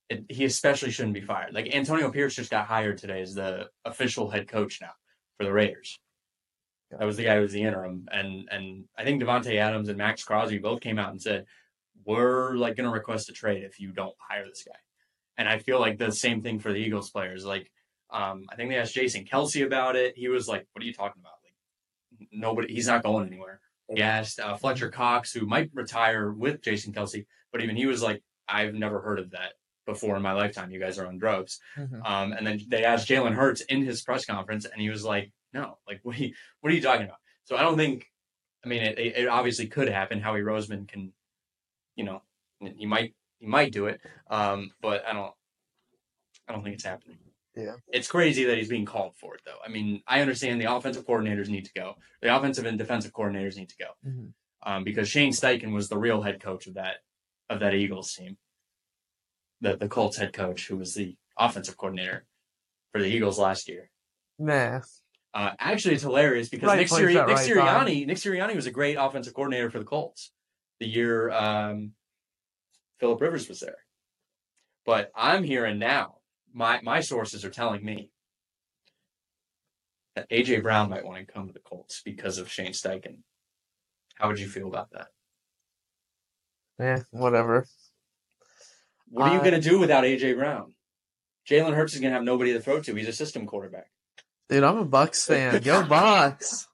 it, 0.08 0.24
he 0.28 0.44
especially 0.44 0.90
shouldn't 0.90 1.14
be 1.14 1.20
fired. 1.20 1.52
Like 1.54 1.74
Antonio 1.74 2.10
Pierce 2.10 2.34
just 2.36 2.50
got 2.50 2.66
hired 2.66 2.98
today 2.98 3.20
as 3.22 3.34
the 3.34 3.70
official 3.84 4.30
head 4.30 4.48
coach 4.48 4.80
now 4.80 4.92
for 5.36 5.44
the 5.44 5.52
Raiders. 5.52 5.98
That 6.92 7.04
was 7.04 7.16
the 7.16 7.24
guy 7.24 7.36
who 7.36 7.42
was 7.42 7.52
the 7.52 7.62
interim, 7.62 8.08
and 8.12 8.48
and 8.50 8.84
I 8.96 9.04
think 9.04 9.20
Davante 9.22 9.56
Adams 9.56 9.88
and 9.88 9.98
Maxx 9.98 10.22
Crosby 10.24 10.58
both 10.58 10.80
came 10.80 10.98
out 10.98 11.10
and 11.10 11.20
said 11.20 11.46
we're 12.04 12.54
like 12.54 12.76
going 12.76 12.88
to 12.88 12.92
request 12.92 13.28
a 13.28 13.32
trade 13.32 13.64
if 13.64 13.80
you 13.80 13.92
don't 13.92 14.14
hire 14.18 14.46
this 14.46 14.64
guy. 14.66 14.78
And 15.38 15.48
I 15.48 15.58
feel 15.58 15.80
like 15.80 15.98
the 15.98 16.12
same 16.12 16.42
thing 16.42 16.58
for 16.58 16.72
the 16.72 16.78
Eagles 16.78 17.10
players. 17.10 17.44
Like 17.44 17.70
um, 18.10 18.44
I 18.50 18.56
think 18.56 18.70
they 18.70 18.76
asked 18.76 18.94
Jason 18.94 19.24
Kelce 19.24 19.66
about 19.66 19.96
it. 19.96 20.14
He 20.16 20.28
was 20.28 20.48
like, 20.48 20.66
"What 20.72 20.82
are 20.82 20.86
you 20.86 20.92
talking 20.92 21.20
about? 21.20 21.34
Like 21.44 22.28
nobody, 22.32 22.72
he's 22.72 22.86
not 22.86 23.02
going 23.02 23.26
anywhere." 23.26 23.60
He 23.92 24.02
asked 24.02 24.40
uh, 24.40 24.56
Fletcher 24.56 24.90
Cox, 24.90 25.32
who 25.32 25.46
might 25.46 25.70
retire 25.74 26.32
with 26.32 26.62
Jason 26.62 26.92
Kelce, 26.92 27.26
but 27.52 27.62
even 27.62 27.76
he 27.76 27.86
was 27.86 28.02
like, 28.02 28.22
"I've 28.48 28.74
never 28.74 29.00
heard 29.00 29.18
of 29.18 29.30
that 29.32 29.52
before 29.86 30.16
in 30.16 30.22
my 30.22 30.32
lifetime. 30.32 30.70
You 30.70 30.80
guys 30.80 30.98
are 30.98 31.06
on 31.06 31.18
drugs." 31.18 31.58
Mhm. 31.76 32.06
Um, 32.08 32.32
and 32.32 32.46
then 32.46 32.60
they 32.68 32.84
asked 32.84 33.08
Jalen 33.08 33.34
Hurts 33.34 33.60
in 33.62 33.82
his 33.82 34.02
press 34.02 34.24
conference, 34.24 34.64
and 34.64 34.80
he 34.80 34.88
was 34.88 35.04
like, 35.04 35.32
"No, 35.52 35.78
like 35.86 36.00
what 36.02 36.16
are 36.16 36.22
you, 36.24 36.34
what 36.60 36.72
are 36.72 36.76
you 36.76 36.82
talking 36.82 37.06
about?" 37.06 37.18
So 37.44 37.56
I 37.56 37.62
don't 37.62 37.76
think. 37.76 38.06
I 38.64 38.68
mean, 38.68 38.82
it, 38.82 38.98
it 38.98 39.28
obviously 39.28 39.68
could 39.68 39.88
happen. 39.88 40.20
Howie 40.20 40.40
Roseman 40.40 40.88
can, 40.88 41.12
you 41.96 42.04
know, 42.04 42.22
he 42.60 42.86
might 42.86 43.14
he 43.38 43.46
might 43.46 43.72
do 43.72 43.86
it, 43.86 44.00
um, 44.30 44.70
but 44.80 45.04
I 45.06 45.12
don't. 45.12 45.32
I 46.48 46.52
don't 46.52 46.62
think 46.62 46.74
it's 46.74 46.84
happening. 46.84 47.18
Yeah. 47.56 47.74
It's 47.88 48.06
crazy 48.08 48.44
that 48.44 48.56
he's 48.58 48.68
being 48.68 48.84
called 48.84 49.14
for 49.16 49.34
it, 49.34 49.40
though. 49.44 49.56
I 49.64 49.68
mean, 49.68 50.02
I 50.06 50.20
understand 50.20 50.60
the 50.60 50.70
offensive 50.72 51.06
coordinators 51.06 51.48
need 51.48 51.64
to 51.64 51.72
go. 51.74 51.94
The 52.22 52.34
offensive 52.36 52.66
and 52.66 52.78
defensive 52.78 53.12
coordinators 53.12 53.56
need 53.56 53.70
to 53.70 53.76
go 53.78 53.86
Mhm. 54.06 54.32
um, 54.62 54.84
because 54.84 55.08
Shane 55.08 55.32
Steichen 55.32 55.72
was 55.72 55.88
the 55.88 55.98
real 55.98 56.22
head 56.22 56.40
coach 56.40 56.66
of 56.66 56.74
that 56.74 56.96
of 57.50 57.60
that 57.60 57.74
Eagles 57.74 58.12
team. 58.14 58.36
The 59.60 59.76
the 59.76 59.88
Colts 59.88 60.18
head 60.18 60.32
coach, 60.32 60.68
who 60.68 60.76
was 60.76 60.94
the 60.94 61.16
offensive 61.38 61.76
coordinator 61.76 62.26
for 62.92 63.00
the 63.00 63.08
Eagles 63.08 63.38
last 63.38 63.68
year. 63.68 63.90
Nah. 64.38 64.82
Uh, 65.34 65.52
actually, 65.58 65.94
it's 65.94 66.02
hilarious 66.02 66.48
because 66.48 66.66
Right 66.68 66.78
Nick, 66.78 66.88
Siri- 66.88 67.14
Nick 67.14 67.26
right 67.26 67.36
Sirianni, 67.48 68.06
Nick 68.06 68.16
Sirianni 68.18 68.54
was 68.54 68.66
a 68.66 68.70
great 68.70 68.94
offensive 68.94 69.34
coordinator 69.34 69.70
for 69.70 69.78
the 69.78 69.84
Colts 69.84 70.30
the 70.80 70.86
year 70.86 71.30
um, 71.30 71.92
Philip 72.98 73.20
Rivers 73.20 73.48
was 73.48 73.60
there. 73.60 73.78
But 74.84 75.10
I'm 75.16 75.42
hearing 75.42 75.78
now, 75.78 76.16
my 76.52 76.80
my 76.82 77.00
sources 77.00 77.44
are 77.44 77.50
telling 77.50 77.84
me 77.84 78.10
that 80.14 80.30
AJ 80.30 80.62
Brown 80.62 80.88
might 80.90 81.04
want 81.04 81.18
to 81.26 81.32
come 81.32 81.46
to 81.46 81.52
the 81.52 81.58
Colts 81.60 82.00
because 82.04 82.38
of 82.38 82.50
Shane 82.50 82.72
Steichen. 82.72 83.18
How 84.14 84.28
would 84.28 84.38
you 84.38 84.48
feel 84.48 84.68
about 84.68 84.90
that? 84.92 85.08
Yeah, 86.78 86.98
whatever. 87.10 87.66
What 89.08 89.28
are 89.28 89.34
you 89.34 89.40
I- 89.40 89.44
going 89.50 89.60
to 89.60 89.68
do 89.68 89.78
without 89.78 90.04
AJ 90.04 90.36
Brown? 90.36 90.72
Jalen 91.48 91.74
Hurts 91.74 91.94
is 91.94 92.00
going 92.00 92.10
to 92.10 92.14
have 92.16 92.24
nobody 92.24 92.52
to 92.54 92.60
throw 92.60 92.80
to. 92.80 92.94
He's 92.94 93.06
a 93.08 93.12
system 93.12 93.46
quarterback. 93.46 93.88
Dude, 94.48 94.64
I'm 94.64 94.78
a 94.78 94.84
Bucks 94.84 95.26
fan. 95.26 95.60
Go 95.62 95.84
Bucks. 95.84 96.66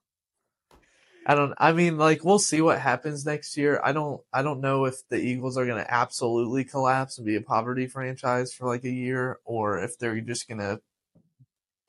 I 1.27 1.35
don't 1.35 1.55
I 1.59 1.73
mean 1.73 1.99
like 1.99 2.25
we'll 2.25 2.39
see 2.39 2.61
what 2.61 2.81
happens 2.81 3.25
next 3.25 3.57
year. 3.57 3.81
I 3.83 3.93
don't 3.93 4.21
I 4.33 4.43
don't 4.43 4.61
know 4.61 4.87
if 4.87 5.07
the 5.09 5.19
Eagles 5.19 5.57
are 5.57 5.67
going 5.67 5.83
to 5.83 5.95
absolutely 5.95 6.65
collapse 6.65 7.19
and 7.19 7.27
be 7.27 7.37
a 7.37 7.41
poverty 7.43 7.87
franchise 7.87 8.53
for 8.53 8.67
like 8.67 8.85
a 8.85 8.91
year 8.91 9.39
or 9.45 9.79
if 9.79 9.99
they're 9.99 10.21
just 10.21 10.49
going 10.49 10.61
to 10.61 10.81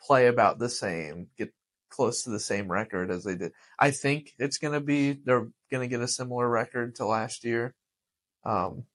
play 0.02 0.28
about 0.28 0.60
the 0.60 0.70
same, 0.70 1.28
get 1.38 1.52
close 1.90 2.24
to 2.24 2.30
the 2.30 2.40
same 2.40 2.72
record 2.72 3.10
as 3.10 3.24
they 3.24 3.36
did. 3.36 3.54
I 3.80 3.92
think 3.92 4.34
it's 4.38 4.58
going 4.58 4.74
to 4.74 4.82
be 4.82 5.14
they're 5.14 5.48
going 5.72 5.82
to 5.82 5.88
get 5.88 6.02
a 6.02 6.08
similar 6.08 6.48
record 6.48 6.96
to 6.96 7.06
last 7.06 7.44
year. 7.44 7.74
Um 8.46 8.86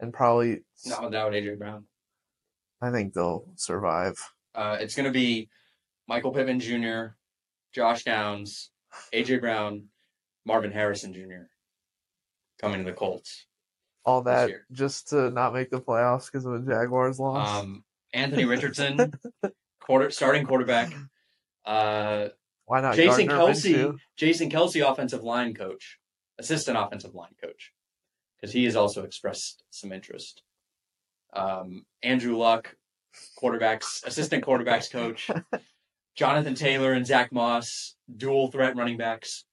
and 0.00 0.12
probably 0.12 0.60
Not 0.86 1.04
without 1.04 1.32
AJ 1.32 1.58
Brown. 1.58 1.84
I 2.80 2.90
think 2.90 3.14
they'll 3.14 3.46
survive. 3.56 4.16
Uh, 4.54 4.76
it's 4.80 4.94
going 4.94 5.06
to 5.06 5.12
be 5.12 5.48
Michael 6.06 6.32
Pittman 6.32 6.60
Jr., 6.60 7.14
Josh 7.72 8.04
Downs, 8.04 8.70
AJ 9.12 9.40
Brown, 9.40 9.84
Marvin 10.44 10.72
Harrison 10.72 11.12
Jr. 11.12 11.46
coming 12.60 12.84
to 12.84 12.90
the 12.90 12.96
Colts. 12.96 13.46
All 14.04 14.22
that 14.22 14.50
just 14.70 15.08
to 15.08 15.30
not 15.30 15.52
make 15.52 15.70
the 15.70 15.80
playoffs 15.80 16.26
because 16.26 16.46
of 16.46 16.54
a 16.54 16.60
Jaguars 16.60 17.18
loss. 17.18 17.62
Um, 17.62 17.84
Anthony 18.12 18.44
Richardson, 18.44 19.12
quarter 19.80 20.10
starting 20.10 20.46
quarterback. 20.46 20.92
Uh, 21.64 22.28
Why 22.66 22.80
not 22.80 22.94
Jason 22.94 23.26
Gardner 23.26 23.54
Kelce? 23.54 23.98
Jason 24.16 24.48
Kelce, 24.48 24.88
offensive 24.88 25.24
line 25.24 25.54
coach, 25.54 25.98
assistant 26.38 26.78
offensive 26.78 27.14
line 27.14 27.34
coach, 27.42 27.72
because 28.36 28.52
he 28.52 28.64
has 28.64 28.76
also 28.76 29.02
expressed 29.02 29.64
some 29.70 29.92
interest. 29.92 30.42
Um, 31.32 31.84
Andrew 32.02 32.36
Luck, 32.36 32.76
quarterbacks, 33.42 34.06
assistant 34.06 34.44
quarterbacks 34.44 34.90
coach. 34.90 35.30
Jonathan 36.16 36.54
Taylor 36.54 36.92
and 36.92 37.06
Zach 37.06 37.30
Moss, 37.30 37.94
dual 38.14 38.50
threat 38.50 38.74
running 38.76 38.96
backs. 38.96 39.44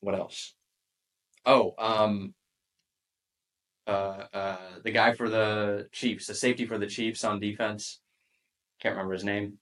What 0.00 0.14
else? 0.14 0.54
Oh, 1.46 1.74
um, 1.78 2.34
uh, 3.86 4.24
uh, 4.32 4.56
the 4.82 4.90
guy 4.90 5.14
for 5.14 5.28
the 5.30 5.88
Chiefs, 5.92 6.26
the 6.26 6.34
safety 6.34 6.66
for 6.66 6.78
the 6.78 6.86
Chiefs 6.86 7.24
on 7.24 7.40
defense. 7.40 8.00
Can't 8.80 8.94
remember 8.94 9.14
his 9.14 9.24
name. 9.24 9.58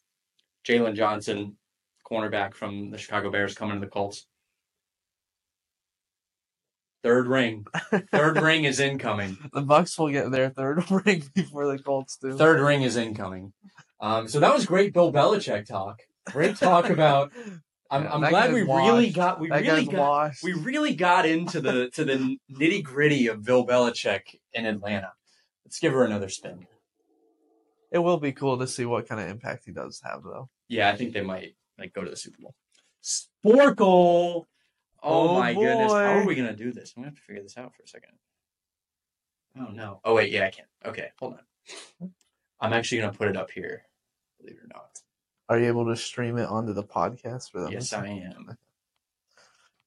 Jaylon 0.66 0.96
Johnson, 0.96 1.56
cornerback 2.10 2.54
from 2.54 2.90
the 2.90 2.98
Chicago 2.98 3.30
Bears, 3.30 3.54
coming 3.54 3.80
to 3.80 3.86
the 3.86 3.90
Colts. 3.90 4.26
Third 7.04 7.26
ring. 7.26 7.66
Third 8.12 8.40
ring 8.40 8.64
is 8.64 8.78
incoming. 8.78 9.36
The 9.52 9.62
Bucks 9.62 9.98
will 9.98 10.10
get 10.10 10.30
their 10.30 10.50
third 10.50 10.88
ring 11.04 11.24
before 11.34 11.66
the 11.66 11.82
Colts 11.82 12.16
do. 12.16 12.36
Third 12.36 12.60
ring 12.60 12.82
is 12.82 12.96
incoming. 12.96 13.52
Um, 14.02 14.28
so 14.28 14.40
that 14.40 14.52
was 14.52 14.66
great 14.66 14.92
Bill 14.92 15.12
Belichick 15.12 15.64
talk. 15.66 16.02
Great 16.26 16.56
talk 16.56 16.90
about. 16.90 17.32
I'm, 17.90 18.04
Yeah, 18.04 18.14
I'm 18.14 18.20
glad 18.20 18.52
we 18.52 18.62
really 18.62 19.10
got 19.10 19.38
we 19.38 19.48
that 19.48 19.60
really 19.62 19.84
got 19.84 19.94
washed. 19.94 20.42
we 20.42 20.54
really 20.54 20.94
got 20.94 21.26
into 21.26 21.60
the 21.60 21.88
to 21.90 22.04
the 22.04 22.38
nitty 22.50 22.82
gritty 22.82 23.26
of 23.28 23.44
Bill 23.44 23.66
Belichick 23.66 24.40
in 24.52 24.66
Atlanta. 24.66 25.12
Let's 25.64 25.78
give 25.78 25.92
her 25.92 26.04
another 26.04 26.28
spin. 26.28 26.66
It 27.90 27.98
will 27.98 28.18
be 28.18 28.32
cool 28.32 28.58
to 28.58 28.66
see 28.66 28.86
what 28.86 29.06
kind 29.06 29.20
of 29.20 29.28
impact 29.28 29.66
he 29.66 29.72
does 29.72 30.00
have, 30.04 30.22
though. 30.24 30.48
Yeah, 30.68 30.88
I 30.88 30.96
think 30.96 31.12
they 31.12 31.20
might 31.20 31.54
like 31.78 31.92
go 31.92 32.02
to 32.02 32.10
the 32.10 32.16
Super 32.16 32.38
Bowl. 32.40 32.54
Sporcle. 33.02 34.46
Oh, 35.04 35.28
Oh, 35.28 35.38
my 35.38 35.52
goodness! 35.52 35.92
How 35.92 36.18
are 36.20 36.26
we 36.26 36.34
gonna 36.34 36.56
do 36.56 36.72
this? 36.72 36.94
I'm 36.96 37.02
gonna 37.02 37.10
have 37.10 37.16
to 37.16 37.22
figure 37.22 37.42
this 37.42 37.58
out 37.58 37.74
for 37.74 37.82
a 37.82 37.86
second. 37.88 38.12
Oh 39.60 39.70
no! 39.72 40.00
Oh 40.04 40.14
wait, 40.14 40.32
yeah, 40.32 40.46
I 40.46 40.50
can. 40.50 40.64
Okay, 40.86 41.10
hold 41.18 41.34
on. 42.00 42.10
I'm 42.60 42.72
actually 42.72 43.02
gonna 43.02 43.12
put 43.12 43.28
it 43.28 43.36
up 43.36 43.50
here. 43.50 43.82
Believe 44.42 44.58
it 44.58 44.64
or 44.64 44.68
not. 44.74 45.00
Are 45.48 45.58
you 45.58 45.66
able 45.66 45.86
to 45.86 45.96
stream 45.96 46.38
it 46.38 46.48
onto 46.48 46.72
the 46.72 46.84
podcast 46.84 47.50
for 47.50 47.60
them? 47.60 47.72
Yes, 47.72 47.92
I 47.92 48.06
am. 48.06 48.56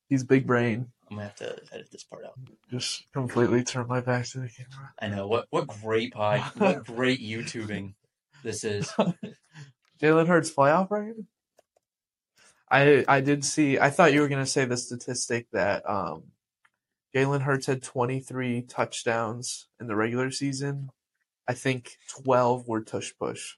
He's 0.07 0.23
big 0.23 0.45
brain. 0.45 0.91
I'm 1.09 1.17
gonna 1.17 1.27
have 1.27 1.35
to 1.37 1.59
edit 1.71 1.91
this 1.91 2.03
part 2.03 2.25
out. 2.25 2.37
Just 2.69 3.11
completely 3.11 3.63
turn 3.63 3.87
my 3.87 4.01
back 4.01 4.25
to 4.27 4.39
the 4.39 4.49
camera. 4.49 4.93
I 4.99 5.07
know 5.07 5.27
what 5.27 5.47
what 5.49 5.67
great 5.67 6.13
pod, 6.13 6.41
what 6.57 6.85
great 6.85 7.21
YouTubing 7.21 7.93
this 8.43 8.63
is. 8.63 8.87
Jalen 10.01 10.27
Hurts 10.27 10.51
playoff 10.51 10.89
record. 10.89 11.25
I 12.69 13.05
I 13.07 13.21
did 13.21 13.45
see. 13.45 13.77
I 13.79 13.89
thought 13.89 14.13
you 14.13 14.21
were 14.21 14.27
gonna 14.27 14.45
say 14.45 14.65
the 14.65 14.77
statistic 14.77 15.47
that 15.51 15.87
um, 15.89 16.23
Jalen 17.15 17.41
Hurts 17.41 17.67
had 17.67 17.83
23 17.83 18.63
touchdowns 18.63 19.67
in 19.79 19.87
the 19.87 19.95
regular 19.95 20.31
season. 20.31 20.89
I 21.47 21.53
think 21.53 21.97
12 22.23 22.67
were 22.67 22.81
tush 22.81 23.13
push. 23.17 23.55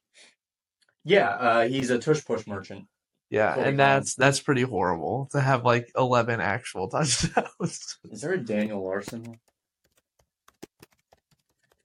Yeah, 1.08 1.30
uh, 1.30 1.68
he's 1.70 1.90
a 1.90 2.00
tush 2.00 2.26
push 2.26 2.46
merchant. 2.46 2.86
Yeah, 3.30 3.54
Holy 3.54 3.68
and 3.68 3.80
that's 3.80 4.14
that's 4.16 4.42
pretty 4.42 4.64
horrible 4.64 5.30
to 5.32 5.40
have 5.40 5.64
like 5.64 5.90
11 5.98 6.42
actual 6.42 6.88
touchdowns. 6.90 7.98
Is 8.12 8.22
there 8.22 8.34
a 8.34 8.38
Daniel 8.38 8.84
Larson? 8.84 9.40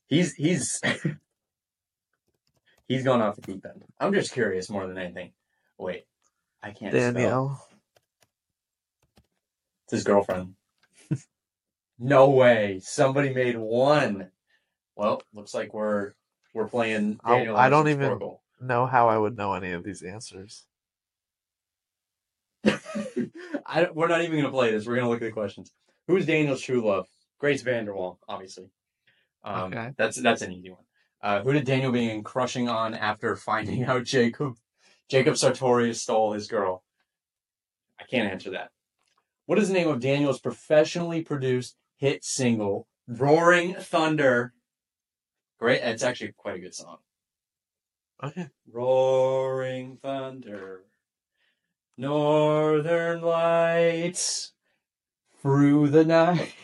He's 0.09 0.35
he's 0.35 0.81
he's 2.89 3.05
gone 3.05 3.23
off 3.23 3.37
the 3.37 3.43
deep 3.43 3.65
end. 3.65 3.85
I'm 4.01 4.13
just 4.13 4.33
curious 4.33 4.69
more 4.69 4.89
than 4.89 4.99
anything. 4.99 5.33
Wait, 5.79 6.05
I 6.61 6.73
can't. 6.73 6.93
Spell. 6.93 7.65
It's 9.85 9.93
his 9.93 10.05
girlfriend. 10.05 10.55
no 11.99 12.31
way. 12.31 12.81
Somebody 12.83 13.33
made 13.33 13.57
one. 13.57 14.31
Well, 14.97 15.23
looks 15.33 15.55
like 15.55 15.73
we're 15.73 16.13
we're 16.55 16.69
playing 16.69 17.21
Daniel. 17.25 17.57
I 17.57 17.71
don't 17.71 17.89
even-. 17.89 18.19
Know 18.63 18.87
how 18.87 19.09
I 19.09 19.19
would 19.19 19.37
know 19.37 19.55
any 19.55 19.73
of 19.73 19.83
these 19.83 20.03
answers. 20.03 20.67
I, 22.65 23.89
we're 23.93 24.07
not 24.07 24.21
even 24.21 24.33
going 24.33 24.45
to 24.45 24.51
play 24.51 24.71
this. 24.71 24.87
We're 24.87 24.95
going 24.95 25.07
to 25.07 25.11
look 25.11 25.21
at 25.21 25.25
the 25.27 25.33
questions. 25.33 25.73
Who's 26.07 26.27
Daniel's 26.27 26.61
true 26.61 26.87
love? 26.87 27.09
Grace 27.39 27.63
VanderWaal, 27.63 28.19
obviously. 28.29 28.71
Um, 29.43 29.73
Okay. 29.73 29.91
That's 29.97 30.17
that's 30.17 30.43
an 30.43 30.53
easy 30.53 30.71
one. 30.71 30.85
Uh, 31.21 31.43
who 31.43 31.53
did 31.53 31.65
Daniel 31.65 31.91
begin 31.93 32.23
crushing 32.23 32.69
on 32.69 32.95
after 32.95 33.35
finding 33.35 33.85
out 33.87 34.05
Jacob 34.05 34.55
Jacob 35.09 35.37
Sartorius 35.37 36.01
stole 36.01 36.33
his 36.33 36.47
girl? 36.47 36.85
I 38.01 38.05
can't 38.05 38.31
answer 38.31 38.51
that. 38.51 38.71
What 39.47 39.59
is 39.59 39.69
the 39.69 39.75
name 39.75 39.89
of 39.89 40.01
Daniel's 40.01 40.41
professionally 40.41 41.23
produced 41.23 41.77
hit 41.97 42.25
single, 42.25 42.87
"Roaring 43.09 43.75
Thunder"? 43.75 44.55
Great. 45.59 45.83
It's 45.83 46.03
actually 46.05 46.33
quite 46.37 46.57
a 46.57 46.61
good 46.61 46.75
song. 46.75 46.99
Okay. 48.25 48.49
Roaring 48.71 49.97
thunder, 49.97 50.85
northern 51.97 53.21
lights 53.21 54.53
through 55.41 55.89
the 55.89 56.05
night. 56.05 56.55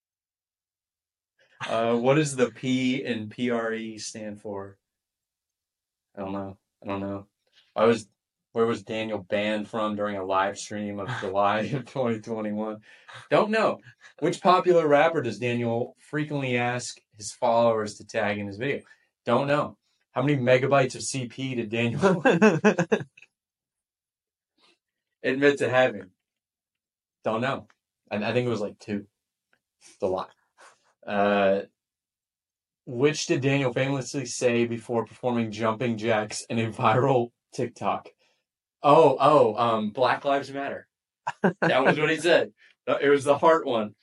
uh, 1.68 1.94
what 1.94 2.14
does 2.14 2.34
the 2.36 2.50
P 2.50 3.04
and 3.04 3.30
PRE 3.30 3.98
stand 3.98 4.40
for? 4.40 4.78
I 6.16 6.20
don't 6.20 6.32
know. 6.32 6.56
I 6.82 6.86
don't 6.86 7.00
know. 7.00 7.26
I 7.76 7.84
was 7.84 8.08
where 8.52 8.66
was 8.66 8.82
Daniel 8.82 9.18
banned 9.18 9.68
from 9.68 9.94
during 9.94 10.16
a 10.16 10.24
live 10.24 10.58
stream 10.58 11.00
of 11.00 11.08
July 11.20 11.60
of 11.74 11.84
2021? 11.84 12.78
Don't 13.30 13.50
know. 13.50 13.78
Which 14.20 14.40
popular 14.40 14.88
rapper 14.88 15.20
does 15.20 15.38
Daniel 15.38 15.96
frequently 15.98 16.56
ask 16.56 16.98
his 17.18 17.32
followers 17.32 17.94
to 17.96 18.06
tag 18.06 18.38
in 18.38 18.46
his 18.46 18.56
video? 18.56 18.80
Don't 19.24 19.46
know. 19.46 19.76
How 20.12 20.22
many 20.22 20.36
megabytes 20.38 20.94
of 20.94 21.00
CP 21.00 21.56
did 21.56 21.70
Daniel 21.70 22.22
admit 25.22 25.58
to 25.58 25.70
having? 25.70 26.10
Don't 27.24 27.40
know. 27.40 27.66
I, 28.10 28.16
I 28.16 28.32
think 28.32 28.46
it 28.46 28.50
was 28.50 28.60
like 28.60 28.78
two. 28.78 29.06
It's 29.80 30.02
a 30.02 30.06
lot. 30.06 30.30
Uh, 31.06 31.62
which 32.84 33.26
did 33.26 33.40
Daniel 33.40 33.72
famously 33.72 34.26
say 34.26 34.66
before 34.66 35.06
performing 35.06 35.50
jumping 35.50 35.96
jacks 35.96 36.44
in 36.50 36.58
a 36.58 36.70
viral 36.70 37.30
TikTok? 37.54 38.08
Oh, 38.82 39.16
oh, 39.18 39.54
um, 39.56 39.90
Black 39.90 40.24
Lives 40.24 40.50
Matter. 40.50 40.86
That 41.42 41.84
was 41.84 41.98
what 41.98 42.10
he 42.10 42.16
said. 42.20 42.52
It 42.86 43.08
was 43.08 43.24
the 43.24 43.38
heart 43.38 43.66
one. 43.66 43.94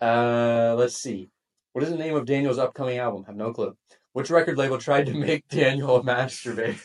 Uh, 0.00 0.74
let's 0.76 0.96
see. 0.96 1.30
What 1.72 1.84
is 1.84 1.90
the 1.90 1.96
name 1.96 2.16
of 2.16 2.24
Daniel's 2.24 2.58
upcoming 2.58 2.98
album? 2.98 3.24
I 3.26 3.30
Have 3.30 3.36
no 3.36 3.52
clue. 3.52 3.76
Which 4.18 4.30
record 4.30 4.58
label 4.58 4.78
tried 4.78 5.06
to 5.06 5.14
make 5.14 5.46
Daniel 5.46 6.02
masturbate? 6.04 6.84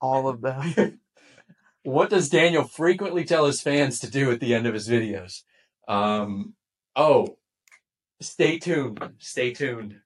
All 0.00 0.26
of 0.26 0.40
them. 0.40 1.00
what 1.82 2.08
does 2.08 2.30
Daniel 2.30 2.64
frequently 2.64 3.26
tell 3.26 3.44
his 3.44 3.60
fans 3.60 3.98
to 3.98 4.10
do 4.10 4.30
at 4.30 4.40
the 4.40 4.54
end 4.54 4.66
of 4.66 4.72
his 4.72 4.88
videos? 4.88 5.42
Um, 5.86 6.54
oh, 6.96 7.36
stay 8.22 8.58
tuned. 8.58 9.06
Stay 9.18 9.52
tuned. 9.52 9.96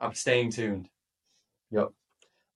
I'm 0.00 0.14
staying 0.14 0.52
tuned. 0.52 0.88
Yep. 1.70 1.88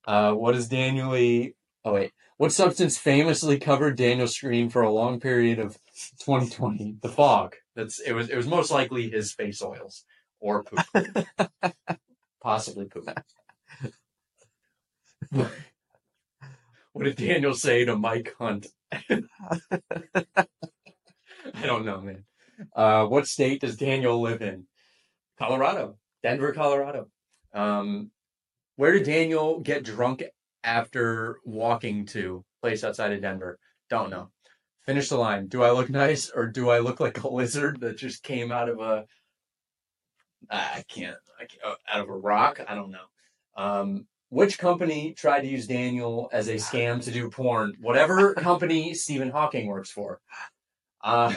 Uh, 0.07 0.33
what 0.33 0.53
does 0.53 0.67
Daniel 0.67 1.15
E? 1.15 1.53
Oh 1.83 1.93
wait, 1.93 2.11
what 2.37 2.51
substance 2.51 2.97
famously 2.97 3.59
covered 3.59 3.97
Daniel's 3.97 4.35
screen 4.35 4.71
for 4.71 4.81
a 4.81 4.91
long 4.91 5.19
period 5.19 5.59
of 5.59 5.77
2020? 6.21 6.95
The 7.03 7.07
fog. 7.09 7.53
That's 7.75 7.99
it 7.99 8.13
was. 8.13 8.29
It 8.29 8.35
was 8.35 8.47
most 8.47 8.71
likely 8.71 9.11
his 9.11 9.31
face 9.31 9.61
oils 9.61 10.05
or 10.39 10.63
poop, 10.63 11.27
possibly 12.45 12.85
poop. 12.85 13.09
what 16.93 17.03
did 17.03 17.15
Daniel 17.15 17.55
say 17.55 17.85
to 17.85 17.95
Mike 17.97 18.35
Hunt? 18.37 18.67
I 18.91 19.25
don't 21.63 21.85
know, 21.85 22.01
man. 22.01 22.23
Uh, 22.75 23.07
what 23.07 23.25
state 23.25 23.61
does 23.61 23.77
Daniel 23.77 24.21
live 24.21 24.43
in? 24.43 24.67
Colorado, 25.39 25.97
Denver, 26.21 26.53
Colorado. 26.53 27.07
Um, 27.51 28.11
where 28.75 28.91
did 28.91 29.05
Daniel 29.05 29.59
get 29.59 29.83
drunk 29.83 30.23
after 30.63 31.39
walking 31.45 32.05
to 32.07 32.45
place 32.61 32.83
outside 32.83 33.11
of 33.11 33.23
Denver? 33.23 33.57
Don't 33.89 34.11
know. 34.11 34.29
Finish 34.85 35.09
the 35.09 35.17
line. 35.17 35.47
Do 35.47 35.63
I 35.63 35.71
look 35.71 35.89
nice 35.89 36.29
or 36.29 36.45
do 36.45 36.69
I 36.69 36.77
look 36.77 36.99
like 36.99 37.23
a 37.23 37.27
lizard 37.33 37.79
that 37.81 37.97
just 37.97 38.21
came 38.21 38.51
out 38.51 38.69
of 38.69 38.79
a? 38.79 39.05
I 40.49 40.83
can't. 40.87 41.17
I 41.39 41.45
can't 41.45 41.63
uh, 41.63 41.75
out 41.91 42.01
of 42.01 42.09
a 42.09 42.17
rock. 42.17 42.59
I 42.67 42.75
don't 42.75 42.91
know. 42.91 43.05
Um, 43.57 44.05
which 44.29 44.57
company 44.57 45.13
tried 45.13 45.41
to 45.41 45.47
use 45.47 45.67
Daniel 45.67 46.29
as 46.33 46.47
a 46.47 46.55
scam 46.55 47.03
to 47.03 47.11
do 47.11 47.29
porn? 47.29 47.75
Whatever 47.79 48.33
company 48.35 48.93
Stephen 48.93 49.29
Hawking 49.29 49.67
works 49.67 49.91
for. 49.91 50.19
Uh, 51.03 51.33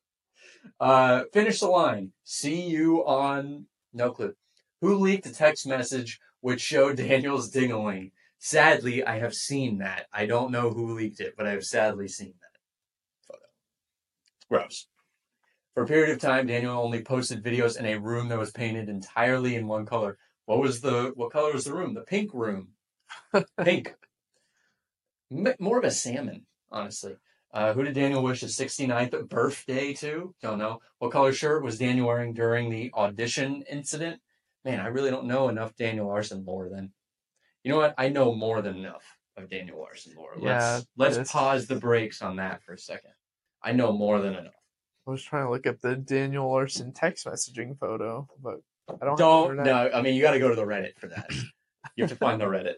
uh, 0.80 1.24
finish 1.32 1.60
the 1.60 1.68
line. 1.68 2.12
See 2.24 2.62
you 2.62 3.04
on 3.06 3.66
no 3.92 4.10
clue. 4.10 4.34
Who 4.80 4.96
leaked 4.96 5.26
a 5.26 5.32
text 5.32 5.66
message 5.66 6.20
which 6.40 6.60
showed 6.60 6.96
Daniel's 6.96 7.50
dingling? 7.50 8.12
Sadly, 8.38 9.04
I 9.04 9.18
have 9.18 9.34
seen 9.34 9.78
that. 9.78 10.06
I 10.12 10.26
don't 10.26 10.52
know 10.52 10.70
who 10.70 10.94
leaked 10.94 11.20
it, 11.20 11.34
but 11.36 11.46
I 11.46 11.50
have 11.50 11.64
sadly 11.64 12.08
seen 12.08 12.34
that 12.40 12.60
photo. 13.26 13.44
Gross. 14.48 14.86
For 15.78 15.84
a 15.84 15.86
period 15.86 16.10
of 16.10 16.18
time, 16.18 16.48
Daniel 16.48 16.76
only 16.76 17.02
posted 17.02 17.40
videos 17.40 17.78
in 17.78 17.86
a 17.86 18.00
room 18.00 18.26
that 18.30 18.38
was 18.38 18.50
painted 18.50 18.88
entirely 18.88 19.54
in 19.54 19.68
one 19.68 19.86
color. 19.86 20.18
What 20.46 20.58
was 20.58 20.80
the 20.80 21.12
what 21.14 21.30
color 21.30 21.52
was 21.52 21.66
the 21.66 21.72
room? 21.72 21.94
The 21.94 22.00
pink 22.00 22.34
room. 22.34 22.70
pink. 23.62 23.94
M- 25.30 25.54
more 25.60 25.78
of 25.78 25.84
a 25.84 25.92
salmon, 25.92 26.46
honestly. 26.72 27.14
Uh, 27.54 27.74
who 27.74 27.84
did 27.84 27.94
Daniel 27.94 28.24
wish 28.24 28.40
his 28.40 28.58
69th 28.58 29.28
birthday 29.28 29.92
to? 29.92 30.34
Don't 30.42 30.58
know. 30.58 30.80
What 30.98 31.12
color 31.12 31.32
shirt 31.32 31.62
was 31.62 31.78
Daniel 31.78 32.08
wearing 32.08 32.34
during 32.34 32.70
the 32.70 32.90
audition 32.94 33.62
incident? 33.70 34.20
Man, 34.64 34.80
I 34.80 34.88
really 34.88 35.10
don't 35.10 35.26
know 35.26 35.48
enough 35.48 35.76
Daniel 35.76 36.08
Larson 36.08 36.44
lore 36.44 36.68
then. 36.68 36.90
You 37.62 37.70
know 37.70 37.78
what? 37.78 37.94
I 37.96 38.08
know 38.08 38.34
more 38.34 38.62
than 38.62 38.78
enough 38.78 39.04
of 39.36 39.48
Daniel 39.48 39.78
Larson 39.78 40.14
lore. 40.16 40.32
Let's 40.38 40.44
Yeah, 40.44 40.80
let's 40.96 41.30
pause 41.30 41.68
the 41.68 41.76
brakes 41.76 42.20
on 42.20 42.34
that 42.38 42.64
for 42.64 42.72
a 42.72 42.78
second. 42.78 43.12
I 43.62 43.70
know 43.70 43.92
more 43.92 44.20
than 44.20 44.34
enough. 44.34 44.57
I 45.08 45.10
was 45.10 45.22
trying 45.22 45.46
to 45.46 45.50
look 45.50 45.66
up 45.66 45.80
the 45.80 45.96
Daniel 45.96 46.50
Larson 46.50 46.92
text 46.92 47.24
messaging 47.24 47.78
photo, 47.78 48.28
but 48.42 48.60
I 49.00 49.06
don't. 49.06 49.16
Don't 49.16 49.56
no. 49.56 49.90
I 49.92 50.02
mean, 50.02 50.14
you 50.14 50.20
got 50.20 50.32
to 50.32 50.38
go 50.38 50.50
to 50.50 50.54
the 50.54 50.66
Reddit 50.66 50.98
for 50.98 51.06
that. 51.06 51.32
you 51.96 52.04
have 52.04 52.10
to 52.10 52.16
find 52.16 52.38
the 52.38 52.74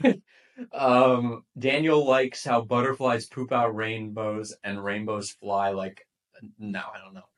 Reddit. 0.00 0.22
um, 0.72 1.44
Daniel 1.58 2.06
likes 2.06 2.42
how 2.42 2.62
butterflies 2.62 3.26
poop 3.26 3.52
out 3.52 3.76
rainbows 3.76 4.56
and 4.64 4.82
rainbows 4.82 5.30
fly 5.30 5.70
like. 5.72 6.06
No, 6.58 6.80
I 6.80 6.98
don't 7.04 7.12
know. 7.12 7.28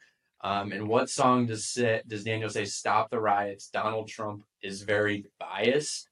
Um, 0.42 0.70
and 0.70 0.86
what 0.86 1.10
song 1.10 1.46
does 1.46 1.76
it, 1.76 2.06
does 2.06 2.22
Daniel 2.22 2.50
say 2.50 2.66
"Stop 2.66 3.10
the 3.10 3.18
riots"? 3.18 3.68
Donald 3.68 4.06
Trump 4.06 4.44
is 4.62 4.82
very 4.82 5.26
biased. 5.40 6.08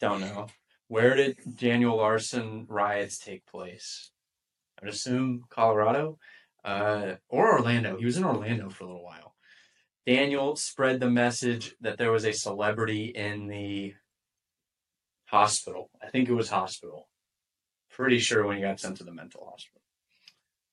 Don't 0.00 0.20
know. 0.20 0.46
Where 0.88 1.14
did 1.14 1.36
Daniel 1.56 1.98
Larson 1.98 2.64
riots 2.70 3.18
take 3.18 3.44
place? 3.44 4.10
I 4.80 4.86
would 4.86 4.94
assume 4.94 5.44
Colorado 5.50 6.18
uh, 6.64 7.14
or 7.28 7.58
Orlando. 7.58 7.96
He 7.98 8.04
was 8.04 8.16
in 8.16 8.24
Orlando 8.24 8.70
for 8.70 8.84
a 8.84 8.86
little 8.86 9.04
while. 9.04 9.34
Daniel 10.06 10.56
spread 10.56 11.00
the 11.00 11.10
message 11.10 11.74
that 11.80 11.98
there 11.98 12.10
was 12.10 12.24
a 12.24 12.32
celebrity 12.32 13.06
in 13.06 13.46
the 13.46 13.94
hospital. 15.26 15.90
I 16.02 16.08
think 16.08 16.28
it 16.28 16.34
was 16.34 16.48
hospital. 16.48 17.08
Pretty 17.90 18.18
sure 18.18 18.46
when 18.46 18.56
he 18.56 18.62
got 18.62 18.80
sent 18.80 18.96
to 18.98 19.04
the 19.04 19.12
mental 19.12 19.46
hospital. 19.50 19.82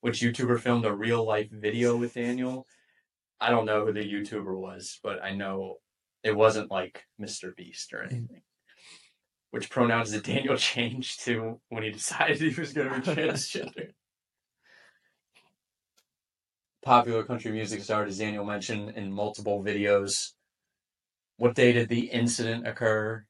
Which 0.02 0.22
YouTuber 0.22 0.60
filmed 0.60 0.86
a 0.86 0.94
real 0.94 1.26
life 1.26 1.50
video 1.52 1.98
with 1.98 2.14
Daniel? 2.14 2.68
I 3.40 3.50
don't 3.50 3.66
know 3.66 3.86
who 3.86 3.94
the 3.94 4.00
YouTuber 4.00 4.58
was, 4.58 5.00
but 5.04 5.24
I 5.24 5.36
know 5.36 5.78
it 6.24 6.36
wasn't 6.36 6.72
like 6.72 7.04
Mr. 7.22 7.56
Beast 7.56 7.94
or 7.94 8.04
anything. 8.04 8.42
Which 9.52 9.70
pronouns 9.70 10.12
did 10.12 10.24
Daniel 10.24 10.58
change 10.58 11.18
to 11.20 11.60
when 11.70 11.84
he 11.84 11.92
decided 11.92 12.40
he 12.40 12.60
was 12.60 12.74
going 12.74 12.90
to 13.02 13.16
be 13.16 13.22
transgender? 13.22 13.92
Popular 16.88 17.26
country 17.26 17.52
music 17.52 17.84
star, 17.84 18.06
as 18.06 18.18
Daniel 18.18 18.46
mentioned 18.46 18.92
in 18.92 19.12
multiple 19.12 19.62
videos. 19.62 20.32
What 21.36 21.54
day 21.54 21.74
did 21.74 21.90
the 21.90 22.06
incident 22.06 22.66
occur? 22.66 23.26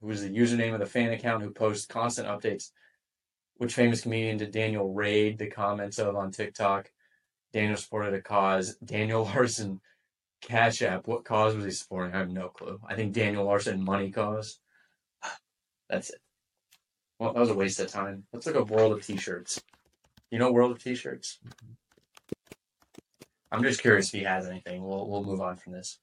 Who 0.00 0.06
was 0.06 0.22
the 0.22 0.30
username 0.30 0.74
of 0.74 0.78
the 0.78 0.86
fan 0.86 1.10
account 1.10 1.42
who 1.42 1.50
posts 1.50 1.86
constant 1.86 2.28
updates? 2.28 2.70
Which 3.56 3.74
famous 3.74 4.02
comedian 4.02 4.36
did 4.36 4.52
Daniel 4.52 4.94
raid 4.94 5.38
the 5.38 5.48
comments 5.48 5.98
of 5.98 6.14
on 6.14 6.30
TikTok? 6.30 6.92
Daniel 7.52 7.76
supported 7.76 8.14
a 8.14 8.22
cause. 8.22 8.76
Daniel 8.76 9.24
Larson, 9.34 9.80
Cash 10.40 10.80
App. 10.80 11.08
What 11.08 11.24
cause 11.24 11.56
was 11.56 11.64
he 11.64 11.72
supporting? 11.72 12.14
I 12.14 12.18
have 12.18 12.30
no 12.30 12.48
clue. 12.48 12.78
I 12.88 12.94
think 12.94 13.12
Daniel 13.12 13.44
Larson, 13.44 13.82
money 13.82 14.12
cause. 14.12 14.60
That's 15.88 16.10
it. 16.10 16.20
Well, 17.18 17.32
that 17.32 17.40
was 17.40 17.50
a 17.50 17.54
waste 17.54 17.80
of 17.80 17.88
time. 17.88 18.22
Let's 18.32 18.46
look 18.46 18.54
up 18.54 18.70
World 18.70 18.92
of 18.92 19.04
T-shirts. 19.04 19.60
You 20.30 20.38
know 20.38 20.52
World 20.52 20.70
of 20.70 20.80
T-shirts? 20.80 21.40
Mm-hmm. 21.44 21.72
I'm 23.52 23.62
just 23.62 23.82
curious 23.82 24.08
if 24.08 24.20
he 24.20 24.24
has 24.24 24.46
anything. 24.46 24.84
We'll 24.84 25.08
we'll 25.08 25.24
move 25.24 25.40
on 25.40 25.56
from 25.56 25.72
this. 25.72 25.98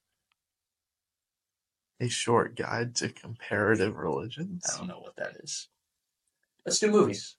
A 2.00 2.08
short 2.08 2.54
guide 2.54 2.94
to 2.96 3.08
comparative 3.08 3.96
religions. 3.96 4.64
I 4.72 4.78
don't 4.78 4.86
know 4.86 5.00
what 5.00 5.16
that 5.16 5.36
is. 5.42 5.68
Let's 6.64 6.78
do 6.78 6.90
movies. 6.90 7.36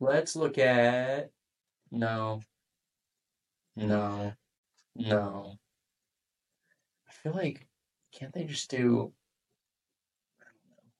Let's 0.00 0.34
look 0.34 0.58
at 0.58 1.30
no, 1.90 2.40
no, 3.76 4.32
no. 4.96 5.58
I 7.08 7.12
feel 7.12 7.32
like 7.32 7.66
can't 8.12 8.32
they 8.32 8.44
just 8.44 8.70
do 8.70 9.12
I 10.40 10.44
don't 10.44 10.70
know, 10.70 10.90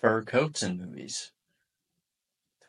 fur 0.00 0.22
coats 0.22 0.62
in 0.62 0.78
movies? 0.78 1.32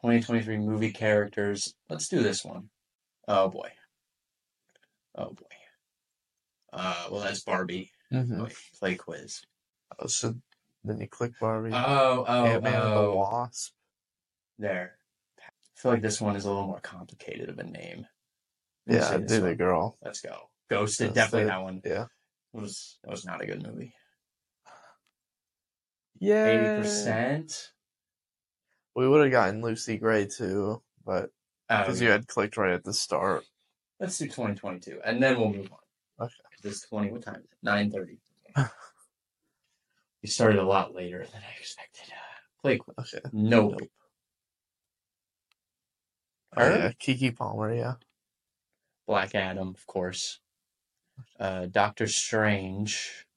2023 0.02 0.58
movie 0.58 0.92
characters. 0.92 1.74
Let's 1.90 2.08
do 2.08 2.22
this 2.22 2.44
one. 2.44 2.70
Oh 3.28 3.50
boy. 3.50 3.70
Oh 5.16 5.32
boy. 5.32 5.46
Uh, 6.74 7.08
well, 7.12 7.22
that's 7.22 7.44
Barbie. 7.44 7.92
Mm-hmm. 8.14 8.44
Wait, 8.44 8.56
play 8.80 8.96
quiz. 8.96 9.42
Oh, 10.00 10.08
so 10.08 10.36
then 10.84 11.00
you 11.00 11.08
click 11.08 11.34
Barbie. 11.40 11.72
Oh, 11.74 12.26
oh, 12.28 12.46
Ant 12.46 12.64
Man 12.64 12.74
and 12.74 12.84
the 12.84 12.96
oh. 12.96 13.16
Wasp. 13.18 13.74
There. 14.58 14.94
I 15.40 15.44
feel 15.76 15.92
like 15.92 16.02
this 16.02 16.22
one 16.22 16.36
is 16.36 16.46
a 16.46 16.48
little 16.48 16.68
more 16.68 16.80
complicated 16.80 17.50
of 17.50 17.60
a 17.60 17.64
name. 17.64 18.06
Yeah, 18.88 19.18
do 19.18 19.42
the 19.42 19.56
girl. 19.56 19.98
Let's 20.04 20.22
go. 20.22 20.36
Ghosted, 20.70 21.08
That's 21.08 21.16
definitely 21.16 21.44
it. 21.44 21.48
that 21.48 21.62
one. 21.62 21.82
Yeah. 21.84 22.06
It 22.54 22.62
was 22.62 22.98
that 23.04 23.12
was 23.12 23.26
not 23.26 23.42
a 23.42 23.46
good 23.46 23.64
movie. 23.64 23.94
Yeah. 26.20 26.46
Eighty 26.48 26.82
percent. 26.82 27.72
We 28.96 29.08
would 29.08 29.22
have 29.22 29.32
gotten 29.32 29.62
Lucy 29.62 29.98
Gray 29.98 30.28
too, 30.28 30.82
but 31.06 31.30
because 31.70 32.02
you 32.02 32.10
had 32.10 32.28
clicked 32.28 32.58
right 32.58 32.74
at 32.74 32.84
the 32.84 32.94
start. 32.94 33.44
Let's 34.02 34.18
do 34.18 34.28
twenty 34.28 34.56
twenty 34.56 34.80
two, 34.80 35.00
and 35.06 35.22
then 35.22 35.40
we'll 35.40 35.54
move 35.54 35.72
on. 35.72 36.26
Okay. 36.26 36.34
This 36.64 36.82
twenty. 36.82 37.12
What 37.12 37.22
time 37.22 37.36
is 37.36 37.44
it? 37.44 37.58
Nine 37.62 37.92
thirty. 37.92 38.18
we 40.24 40.28
started 40.28 40.58
a 40.58 40.66
lot 40.66 40.96
later 40.96 41.20
than 41.20 41.42
I 41.42 41.60
expected. 41.60 42.12
Uh, 42.12 42.62
play 42.62 42.78
quiz. 42.80 43.14
Okay. 43.14 43.30
Nope. 43.32 43.76
Nope. 43.80 43.90
Her? 46.54 46.64
Oh, 46.64 46.76
yeah, 46.78 46.92
Keke 47.00 47.38
Palmer. 47.38 47.74
Yeah. 47.76 47.94
Black 49.06 49.36
Adam, 49.36 49.70
of 49.70 49.86
course. 49.86 50.40
Uh, 51.40 51.68
Doctor 51.68 52.08
Strange. 52.08 53.28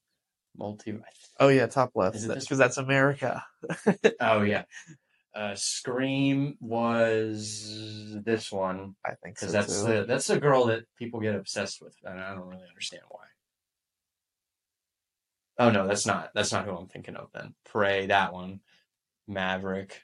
Multi. 0.57 0.97
Oh 1.39 1.49
yeah, 1.49 1.67
top 1.67 1.91
left. 1.95 2.23
Because 2.23 2.59
that's 2.59 2.79
America. 2.79 3.45
Oh 4.21 4.43
yeah. 4.43 4.65
Uh, 5.35 5.55
Scream 5.57 6.57
was 6.61 8.17
this 8.25 8.53
one 8.53 8.95
I 9.05 9.15
think 9.23 9.37
so 9.37 9.47
because 9.47 9.53
that's 9.53 9.81
too. 9.83 9.87
the 9.89 10.05
that's 10.07 10.29
the 10.29 10.39
girl 10.39 10.67
that 10.67 10.85
people 10.97 11.19
get 11.21 11.35
obsessed 11.35 11.83
with, 11.83 11.97
and 12.05 12.21
I 12.21 12.31
don't 12.35 12.47
really 12.47 12.69
understand 12.69 13.03
why. 13.09 13.25
Oh 15.59 15.71
no, 15.71 15.87
that's 15.89 16.07
not 16.07 16.31
that's 16.35 16.53
not 16.53 16.65
who 16.67 16.73
I'm 16.77 16.87
thinking 16.87 17.17
of. 17.17 17.31
Then 17.35 17.55
Prey, 17.65 18.07
that 18.07 18.33
one, 18.33 18.61
Maverick, 19.27 20.03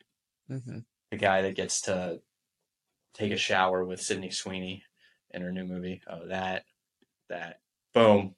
Mm-hmm. 0.50 0.78
the 1.12 1.16
guy 1.16 1.42
that 1.42 1.54
gets 1.54 1.82
to 1.82 2.20
take 3.14 3.30
a 3.30 3.36
shower 3.36 3.84
with 3.84 4.00
Sydney 4.02 4.30
Sweeney 4.30 4.82
in 5.30 5.42
her 5.42 5.52
new 5.52 5.64
movie. 5.64 6.02
Oh, 6.10 6.26
that 6.26 6.64
that 7.28 7.60
boom. 7.94 8.34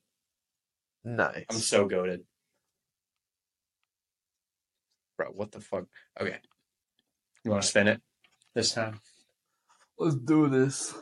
Nice. 1.05 1.47
I'm 1.49 1.57
so 1.57 1.87
goaded. 1.87 2.21
Bro, 5.17 5.29
what 5.33 5.53
the 5.53 5.61
fuck? 5.61 5.85
Okay. 6.21 6.37
You 7.45 7.51
want 7.51 7.63
to 7.63 7.69
spin 7.69 7.89
it 7.89 8.01
this 8.55 8.73
time? 8.73 9.01
Let's 9.99 10.15
do 10.15 10.49
this. 10.49 10.95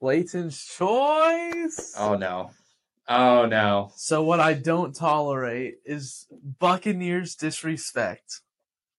Lleyton's 0.00 0.64
choice. 0.64 1.94
Oh 1.98 2.16
no. 2.16 2.50
Oh 3.08 3.46
no. 3.46 3.92
So 3.96 4.22
what 4.22 4.40
I 4.40 4.54
don't 4.54 4.94
tolerate 4.94 5.76
is 5.84 6.26
Buccaneers 6.58 7.34
disrespect. 7.34 8.40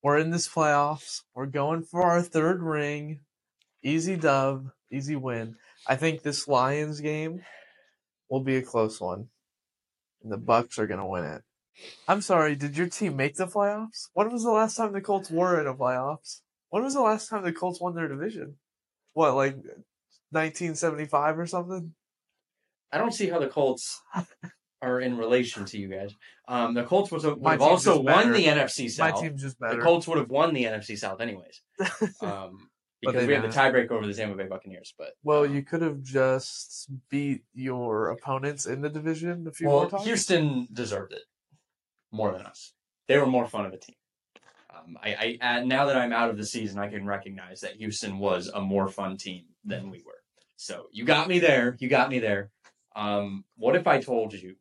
We're 0.04 0.20
in 0.20 0.30
this 0.30 0.48
playoffs. 0.48 1.24
We're 1.34 1.48
going 1.48 1.84
for 1.84 2.04
our 2.04 2.22
third 2.22 2.62
ring. 2.62 3.22
Easy 3.84 4.16
dub, 4.16 4.70
easy 4.92 5.16
win. 5.16 5.56
I 5.88 5.96
think 5.96 6.22
this 6.22 6.48
Lions 6.48 7.02
game 7.02 7.42
will 8.30 8.42
be 8.42 8.58
a 8.58 8.62
close 8.62 9.02
one. 9.02 9.30
And 10.24 10.32
the 10.32 10.38
Bucks 10.38 10.78
are 10.78 10.88
gonna 10.88 11.08
win 11.08 11.26
it. 11.26 11.42
I'm 12.08 12.22
sorry, 12.22 12.56
did 12.56 12.78
your 12.78 12.88
team 12.88 13.16
make 13.16 13.36
the 13.36 13.48
playoffs? 13.48 14.10
When 14.14 14.32
was 14.32 14.44
the 14.44 14.52
last 14.52 14.78
time 14.78 14.94
the 14.94 15.02
Colts 15.02 15.32
were 15.32 15.60
in 15.60 15.68
a 15.68 15.74
playoffs? 15.74 16.42
When 16.70 16.84
was 16.84 16.94
the 16.94 17.02
last 17.02 17.30
time 17.30 17.44
the 17.44 17.54
Colts 17.54 17.80
won 17.80 17.96
their 17.96 18.08
division? 18.08 18.56
What, 19.14 19.36
like 19.36 19.56
1975 20.32 21.40
or 21.40 21.46
something? 21.46 21.94
I 22.92 22.98
don't 22.98 23.14
see 23.14 23.30
how 23.30 23.40
the 23.40 23.48
Colts 23.48 24.02
are 24.82 25.02
in 25.02 25.18
relation 25.18 25.66
to 25.66 25.78
you 25.78 25.88
guys. 25.88 26.14
Um, 26.48 26.74
the 26.74 26.84
Colts 26.84 27.12
was 27.12 27.26
would 27.26 27.42
have 27.44 27.62
also 27.62 28.00
won 28.00 28.32
the 28.32 28.46
NFC 28.46 28.90
South. 28.90 29.16
My 29.16 29.22
team's 29.22 29.42
just 29.42 29.60
better. 29.60 29.78
the. 29.78 29.82
Colts 29.82 30.08
would 30.08 30.18
have 30.18 30.30
won 30.30 30.54
the 30.54 30.66
NFC 30.66 30.98
South 30.98 31.22
anyways. 31.22 31.62
Um, 32.22 32.70
because 33.02 33.28
we 33.28 33.34
have 33.34 33.44
the 33.44 33.50
tiebreaker 33.50 33.92
over 33.92 34.08
the 34.08 34.14
Tampa 34.14 34.36
Bay 34.36 34.48
Buccaneers. 34.48 34.94
But 34.98 35.10
Well, 35.24 35.44
um, 35.44 35.54
you 35.54 35.62
could 35.62 35.84
have 35.84 36.02
just 36.02 36.90
beat 37.10 37.44
your 37.54 38.10
opponents 38.10 38.66
in 38.66 38.82
the 38.82 38.90
division 38.90 39.46
a 39.48 39.52
few 39.52 39.68
more 39.68 39.88
times. 39.88 40.04
Houston 40.04 40.68
deserved 40.74 41.14
it 41.14 41.22
more 42.12 42.32
than 42.32 42.42
us. 42.48 42.74
They 43.08 43.18
were 43.20 43.28
more 43.28 43.48
fun 43.48 43.68
of 43.68 43.74
a 43.74 43.78
team. 43.78 43.97
Um, 44.88 44.98
I, 45.04 45.38
I 45.42 45.58
uh, 45.58 45.64
now 45.64 45.86
that 45.86 45.98
I'm 45.98 46.14
out 46.14 46.30
of 46.30 46.38
the 46.38 46.46
season, 46.46 46.80
I 46.80 46.90
can 46.90 47.06
recognize 47.06 47.62
that 47.62 47.76
Houston 47.76 48.20
was 48.20 48.48
a 48.48 48.62
more 48.62 48.88
fun 48.88 49.18
team 49.18 49.46
than 49.64 49.90
we 49.90 50.02
were. 50.06 50.24
So 50.56 50.88
you 50.92 51.06
got 51.06 51.28
me 51.28 51.40
there. 51.40 51.76
You 51.80 51.90
got 51.90 52.10
me 52.10 52.20
there. 52.20 52.52
Um, 52.96 53.46
what 53.56 53.76
if 53.76 53.86
I 53.86 54.02
told 54.02 54.34
you 54.34 54.56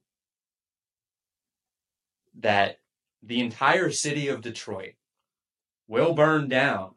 that 2.40 2.78
the 3.22 3.40
entire 3.40 3.90
city 3.90 4.28
of 4.28 4.42
Detroit 4.42 4.94
will 5.88 6.12
burn 6.12 6.48
down, 6.48 6.94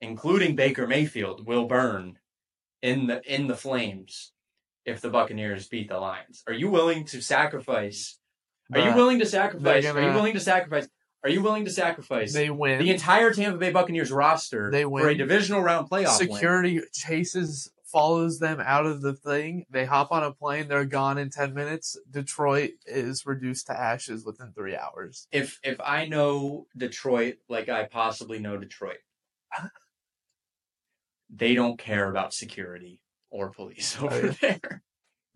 including 0.00 0.56
Baker 0.56 0.86
Mayfield, 0.86 1.46
will 1.46 1.66
burn 1.66 2.18
in 2.82 3.06
the 3.06 3.22
in 3.32 3.46
the 3.46 3.56
flames 3.56 4.32
if 4.84 5.00
the 5.00 5.10
Buccaneers 5.10 5.68
beat 5.68 5.88
the 5.88 5.98
Lions? 5.98 6.42
Are 6.46 6.52
you 6.52 6.68
willing 6.68 7.04
to 7.06 7.22
sacrifice? 7.22 8.18
Are 8.74 8.80
you 8.90 8.94
willing 8.94 9.20
to 9.20 9.26
sacrifice? 9.26 9.84
they're 9.84 10.08
you 10.08 10.14
willing 10.14 10.34
to 10.34 10.40
sacrifice? 10.40 10.88
Are 11.24 11.30
you 11.30 11.42
willing 11.42 11.64
to 11.66 11.70
sacrifice 11.70 12.32
They 12.32 12.50
win. 12.50 12.80
the 12.80 12.90
entire 12.90 13.32
Tampa 13.32 13.58
Bay 13.58 13.70
Buccaneers 13.70 14.10
roster 14.10 14.70
They 14.70 14.84
win 14.84 15.04
for 15.04 15.10
a 15.10 15.14
divisional 15.14 15.62
round 15.62 15.88
playoff 15.88 16.18
win? 16.18 16.30
Security 16.32 16.80
chases, 16.92 17.70
follows 17.84 18.38
them 18.38 18.58
out 18.64 18.86
of 18.86 19.02
the 19.02 19.12
thing. 19.12 19.66
They 19.70 19.84
hop 19.84 20.10
on 20.10 20.24
a 20.24 20.32
plane. 20.32 20.66
They're 20.66 20.84
gone 20.86 21.18
in 21.18 21.30
10 21.30 21.52
minutes. 21.54 21.96
Detroit 22.10 22.70
is 22.86 23.26
reduced 23.26 23.66
to 23.66 23.78
ashes 23.78 24.24
within 24.24 24.52
three 24.52 24.74
hours. 24.74 25.28
if 25.30 25.60
if 25.62 25.78
I 25.80 26.06
know 26.06 26.66
Detroit 26.76 27.36
like 27.48 27.68
I 27.68 27.84
possibly 27.84 28.38
know 28.38 28.56
Detroit, 28.56 28.98
they 31.30 31.54
don't 31.54 31.78
care 31.78 32.08
about 32.10 32.34
security 32.34 33.00
or 33.30 33.50
police 33.50 33.96
over 34.02 34.28
there. 34.40 34.82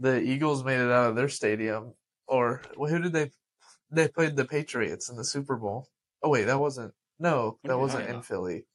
The 0.00 0.20
Eagles 0.20 0.64
made 0.64 0.80
it 0.80 0.90
out 0.90 1.10
of 1.10 1.16
their 1.16 1.28
stadium. 1.28 1.94
Or 2.26 2.62
well, 2.76 2.90
who 2.90 2.98
did 3.00 3.12
they? 3.12 3.30
They 3.90 4.08
played 4.08 4.36
the 4.36 4.44
Patriots 4.44 5.08
in 5.08 5.16
the 5.16 5.24
Super 5.24 5.56
Bowl. 5.56 5.88
Oh, 6.22 6.28
wait, 6.30 6.44
that 6.44 6.58
wasn't. 6.58 6.92
No, 7.18 7.58
that 7.64 7.78
wasn't 7.78 8.08
in? 8.08 8.22
Philly. 8.22 8.66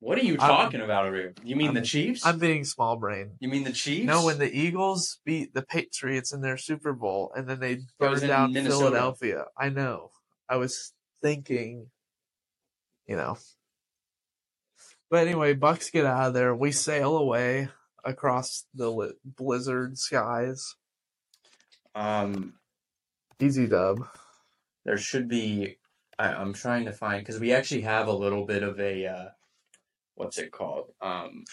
What 0.00 0.16
are 0.18 0.22
you 0.22 0.36
I'm- 0.38 0.48
talking 0.48 0.80
about 0.80 1.06
over 1.06 1.16
here? 1.16 1.34
You 1.42 1.56
mean 1.56 1.74
the 1.74 1.80
I'm- 1.80 1.84
Chiefs? 1.84 2.24
I'm 2.24 2.38
being 2.38 2.64
small 2.64 2.96
brain. 2.96 3.32
you 3.40 3.48
mean 3.48 3.64
the 3.64 3.72
Chiefs? 3.72 4.06
No, 4.06 4.24
when 4.24 4.38
the 4.38 4.50
Eagles 4.50 5.18
beat 5.24 5.52
the 5.54 5.62
Patriots 5.62 6.32
in 6.32 6.40
their 6.40 6.56
Super 6.56 6.92
Bowl 6.92 7.32
and 7.34 7.48
then 7.48 7.60
they 7.60 7.80
burned 7.98 8.20
down 8.22 8.52
Minnesota. 8.52 8.78
Philadelphia. 8.86 9.44
I 9.58 9.68
know. 9.68 10.10
I 10.48 10.56
was 10.56 10.92
thinking, 11.22 11.90
you 13.06 13.16
know. 13.16 13.36
But 15.10 15.26
anyway, 15.26 15.54
Bucks 15.54 15.90
get 15.90 16.06
out 16.06 16.28
of 16.28 16.34
there. 16.34 16.54
We 16.54 16.70
sail 16.72 17.16
away 17.18 17.68
across 18.04 18.64
the 18.74 18.90
li- 18.90 19.12
blizzard 19.24 19.98
skies. 19.98 20.76
um, 21.94 22.54
Easy 23.40 23.66
dub. 23.66 24.06
There 24.84 24.98
should 24.98 25.28
be. 25.28 25.76
I, 26.18 26.34
I'm 26.34 26.52
trying 26.52 26.84
to 26.86 26.92
find 26.92 27.20
because 27.24 27.40
we 27.40 27.52
actually 27.52 27.82
have 27.82 28.08
a 28.08 28.12
little 28.12 28.44
bit 28.44 28.62
of 28.62 28.78
a 28.80 29.06
uh, 29.06 29.28
what's 30.14 30.38
it 30.38 30.52
called? 30.52 30.92
Um, 31.00 31.44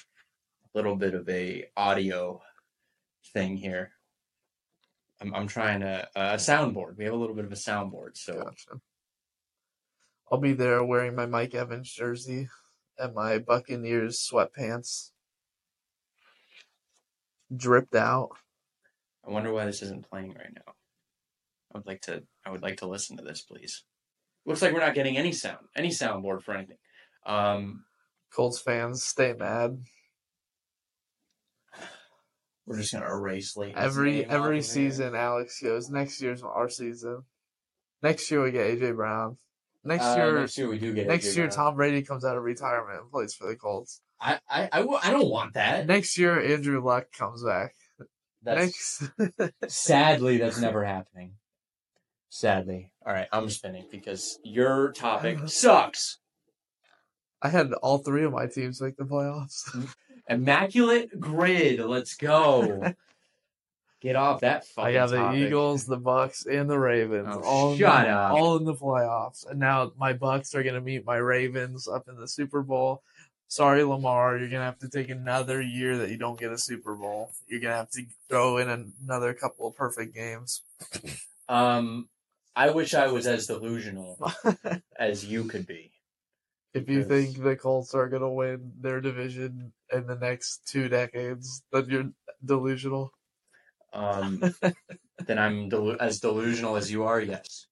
a 0.64 0.78
little 0.78 0.96
bit 0.96 1.14
of 1.14 1.28
a 1.30 1.66
audio 1.76 2.42
thing 3.34 3.58
here. 3.58 3.92
I'm 5.22 5.34
I'm 5.34 5.48
trying 5.48 5.82
to 5.82 6.08
uh, 6.16 6.34
a 6.34 6.36
soundboard. 6.36 6.98
We 6.98 7.06
have 7.06 7.14
a 7.14 7.18
little 7.18 7.36
bit 7.36 7.46
of 7.46 7.52
a 7.52 7.56
soundboard, 7.56 8.18
so 8.18 8.34
Gotcha. 8.34 8.82
I'll 10.32 10.40
be 10.40 10.54
there 10.54 10.84
wearing 10.84 11.16
my 11.16 11.26
Mike 11.26 11.56
Evans 11.56 11.92
jersey 11.92 12.50
and 13.00 13.16
my 13.16 13.40
Buccaneers 13.40 14.20
sweatpants. 14.20 15.12
Dripped 17.56 17.96
out. 17.96 18.32
I 19.26 19.32
wonder 19.32 19.54
why 19.54 19.66
this 19.66 19.82
isn't 19.82 20.10
playing 20.10 20.34
right 20.34 20.54
now. 20.54 20.74
I 21.74 21.78
would 21.78 21.88
like 21.88 22.02
to. 22.04 22.24
I 22.46 22.52
would 22.52 22.62
like 22.62 22.78
to 22.78 22.88
listen 22.88 23.18
to 23.18 23.24
this, 23.24 23.42
please. 23.42 23.84
Looks 24.46 24.62
like 24.62 24.74
we're 24.74 24.80
not 24.80 24.96
getting 24.96 25.18
any 25.18 25.32
sound, 25.34 25.68
any 25.76 25.90
soundboard 25.90 26.42
for 26.42 26.56
anything. 26.56 26.78
Um, 27.26 27.84
Colts 28.34 28.60
fans, 28.60 29.04
stay 29.04 29.34
mad. 29.38 29.78
we're 32.66 32.78
just 32.78 32.94
gonna 32.94 33.06
erase 33.06 33.58
Every 33.76 34.26
every 34.26 34.62
season, 34.62 35.16
Alex 35.16 35.62
goes. 35.62 35.90
Next 35.90 36.22
year's 36.22 36.44
our 36.44 36.70
season. 36.70 37.24
Next 38.02 38.30
year 38.30 38.44
we 38.44 38.52
get 38.52 38.68
AJ 38.78 38.96
Brown. 38.96 39.38
Next 39.84 40.04
Uh, 40.04 40.16
year, 40.18 40.40
next 40.40 40.58
year 40.58 40.70
we 40.70 40.78
do 40.80 40.94
get. 40.94 41.08
next 41.08 41.28
AJ 41.28 41.36
year 41.36 41.48
Brown. 41.48 41.56
Tom 41.56 41.76
Brady 41.76 42.02
comes 42.02 42.26
out 42.26 42.38
of 42.38 42.44
retirement 42.44 43.02
and 43.02 43.12
plays 43.12 43.34
for 43.34 43.48
the 43.48 43.56
Colts. 43.56 44.02
I, 44.20 44.40
I, 44.50 44.70
I, 44.72 44.80
w- 44.80 45.00
I 45.02 45.12
don't 45.12 45.30
want 45.30 45.54
that. 45.54 45.86
Next 45.86 46.18
year, 46.18 46.40
Andrew 46.42 46.84
Luck 46.84 47.12
comes 47.12 47.44
back. 47.44 47.74
That's 48.44 49.02
Next, 49.20 49.52
sadly 49.68 50.38
that's 50.38 50.60
never 50.60 50.84
happening. 50.84 51.34
Sadly. 52.30 52.92
All 53.06 53.14
right, 53.14 53.28
I'm 53.32 53.50
spinning 53.50 53.86
because 53.90 54.40
your 54.44 54.92
topic 54.92 55.40
sucks. 55.48 56.20
I 57.42 57.50
had 57.50 57.72
all 57.74 58.00
three 58.00 58.24
of 58.24 58.34
my 58.34 58.48
teams 58.48 58.82
make 58.82 58.98
the 58.98 59.04
playoffs. 59.04 59.94
Immaculate 60.28 61.20
grid. 61.20 61.80
Let's 61.80 62.16
go. 62.16 62.94
Get 64.00 64.16
off 64.16 64.42
that 64.42 64.66
fucking 64.68 64.90
I 64.90 64.94
got 64.94 65.10
the 65.10 65.18
topic. 65.18 65.40
Eagles, 65.40 65.86
the 65.86 65.98
Bucks, 65.98 66.46
and 66.46 66.70
the 66.70 66.78
Ravens. 66.78 67.30
Oh, 67.32 67.42
all 67.42 67.78
shut 67.78 68.06
the, 68.06 68.12
up. 68.12 68.32
All 68.34 68.58
in 68.58 68.64
the 68.64 68.76
playoffs, 68.76 69.50
and 69.50 69.60
now 69.60 69.92
my 69.98 70.14
Bucks 70.14 70.54
are 70.54 70.62
gonna 70.62 70.82
meet 70.82 71.04
my 71.04 71.16
Ravens 71.16 71.88
up 71.88 72.08
in 72.08 72.16
the 72.16 72.28
Super 72.28 72.62
Bowl. 72.62 73.02
Sorry, 73.48 73.84
Lamar, 73.84 74.38
you're 74.38 74.50
gonna 74.50 74.66
have 74.66 74.78
to 74.80 74.90
take 74.90 75.10
another 75.10 75.62
year 75.62 75.98
that 75.98 76.12
you 76.12 76.18
don't 76.18 76.40
get 76.40 76.52
a 76.52 76.60
Super 76.60 76.96
Bowl. 76.96 77.32
You're 77.48 77.60
gonna 77.60 77.76
have 77.76 77.90
to 77.92 78.04
throw 78.30 78.58
in 78.58 78.94
another 79.02 79.34
couple 79.34 79.68
of 79.68 79.76
perfect 79.76 80.14
games. 80.14 80.62
Um, 81.50 82.08
I 82.58 82.72
wish 82.72 82.94
I 82.96 83.06
was 83.08 83.28
as 83.28 83.46
delusional 83.46 84.18
as 85.00 85.24
you 85.24 85.44
could 85.46 85.68
be. 85.68 85.92
if 86.74 86.90
you 86.90 87.04
Because- 87.04 87.08
think 87.34 87.44
the 87.44 87.56
Colts 87.56 87.94
are 87.94 88.10
gonna 88.10 88.34
win 88.34 88.74
their 88.82 89.00
division 89.00 89.72
in 89.94 90.08
the 90.08 90.16
next 90.16 90.66
two 90.68 90.90
decades, 90.90 91.62
then 91.72 91.86
you're 91.90 92.10
delusional. 92.44 93.12
Um, 93.94 94.42
then 95.28 95.38
I'm 95.40 95.70
delu- 95.70 95.98
as 96.00 96.20
delusional 96.20 96.76
as 96.76 96.92
you 96.92 97.04
are. 97.06 97.22
Yes. 97.22 97.68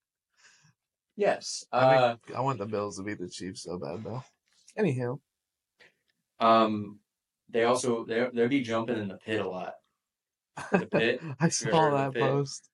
Yes. 1.18 1.66
I 1.72 1.78
Uh, 1.96 2.18
mean, 2.28 2.38
I 2.38 2.42
want 2.42 2.60
the 2.60 2.66
Bills 2.66 2.98
to 2.98 3.04
beat 3.04 3.20
the 3.20 3.30
Chiefs 3.30 3.64
so 3.64 3.78
bad 3.80 4.04
though. 4.04 4.24
Anyhow, 4.78 5.20
um, 6.40 7.00
they 7.50 7.64
also 7.64 8.06
they 8.06 8.28
they'll 8.34 8.50
be 8.50 8.62
jumping 8.62 8.98
in 8.98 9.08
the 9.08 9.18
pit 9.18 9.42
a 9.42 9.48
lot. 9.50 9.74
The 10.72 10.86
pit. 10.88 11.22
I 11.40 11.50
saw 11.50 11.90
that 11.92 12.14
pit? 12.14 12.22
post. 12.22 12.70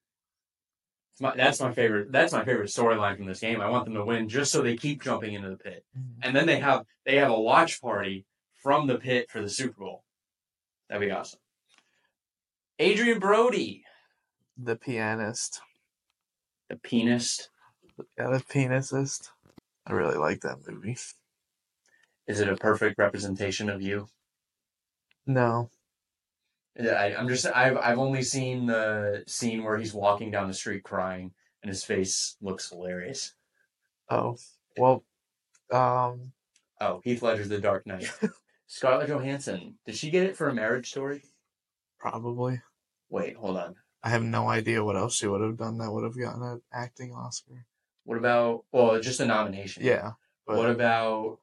It's 1.22 1.38
my, 1.38 1.44
that's 1.44 1.62
my 1.62 1.72
favorite. 1.72 2.12
That's 2.12 2.34
my 2.34 2.44
favorite 2.44 2.70
storyline 2.70 3.16
from 3.16 3.28
this 3.28 3.42
game. 3.42 3.62
I 3.62 3.70
want 3.70 3.86
them 3.86 3.94
to 3.94 4.04
win 4.04 4.28
just 4.28 4.52
so 4.52 4.64
they 4.64 4.76
keep 4.76 5.04
jumping 5.04 5.36
into 5.36 5.52
the 5.52 5.56
pit, 5.56 5.86
mm-hmm. 5.96 6.20
and 6.24 6.36
then 6.36 6.48
they 6.48 6.60
have 6.60 6.84
they 7.06 7.18
have 7.18 7.30
a 7.30 7.40
watch 7.40 7.80
party 7.80 8.26
from 8.56 8.88
the 8.88 8.98
pit 8.98 9.30
for 9.30 9.40
the 9.40 9.50
Super 9.50 9.82
Bowl. 9.82 10.04
That'd 10.90 11.08
be 11.08 11.12
awesome. 11.12 11.40
Adrien 12.82 13.20
Brody, 13.20 13.84
The 14.58 14.76
pianist. 14.76 15.62
The 16.70 16.78
pianist, 16.78 17.50
Yeah, 18.18 18.32
the 18.32 18.40
penisist. 18.40 19.30
I 19.86 19.94
really 19.94 20.18
like 20.18 20.42
that 20.42 20.58
movie. 20.68 20.98
Is 22.28 22.40
it 22.40 22.50
a 22.50 22.56
perfect 22.56 22.98
representation 22.98 23.70
of 23.70 23.84
you? 23.84 24.08
No. 25.28 25.70
Yeah, 26.80 26.94
I, 26.94 27.18
I'm 27.18 27.28
just 27.28 27.46
I've 27.46 27.78
I've 27.78 28.00
only 28.00 28.24
seen 28.24 28.66
the 28.66 29.24
scene 29.28 29.64
where 29.64 29.78
he's 29.78 29.94
walking 29.94 30.32
down 30.32 30.48
the 30.48 30.54
street 30.54 30.84
crying 30.84 31.32
and 31.62 31.70
his 31.70 31.84
face 31.84 32.38
looks 32.42 32.70
hilarious. 32.70 33.34
Oh. 34.10 34.38
Well, 34.78 35.04
um, 35.72 36.32
Oh, 36.80 37.02
Heath 37.04 37.22
Ledger's 37.22 37.50
The 37.50 37.60
Dark 37.60 37.86
Knight. 37.86 38.12
Scarlett 38.68 39.10
Johansson. 39.10 39.76
Did 39.86 39.96
she 39.96 40.10
get 40.10 40.26
it 40.26 40.36
for 40.36 40.50
a 40.50 40.54
marriage 40.54 40.90
story? 40.90 41.24
probably. 42.00 42.60
Wait, 43.10 43.36
hold 43.36 43.58
on. 43.58 43.76
I 44.04 44.10
have 44.10 44.24
no 44.24 44.50
idea 44.50 44.84
what 44.84 44.96
else 44.96 45.16
she 45.16 45.28
would 45.28 45.42
have 45.42 45.58
done 45.58 45.78
that 45.78 45.92
would 45.92 46.04
have 46.04 46.18
gotten 46.18 46.42
an 46.42 46.62
acting 46.74 47.14
Oscar. 47.14 47.66
What 48.06 48.18
about 48.18 48.66
well, 48.72 49.00
just 49.00 49.20
a 49.20 49.26
nomination. 49.26 49.84
Yeah. 49.86 50.14
What 50.46 50.72
about 50.72 51.38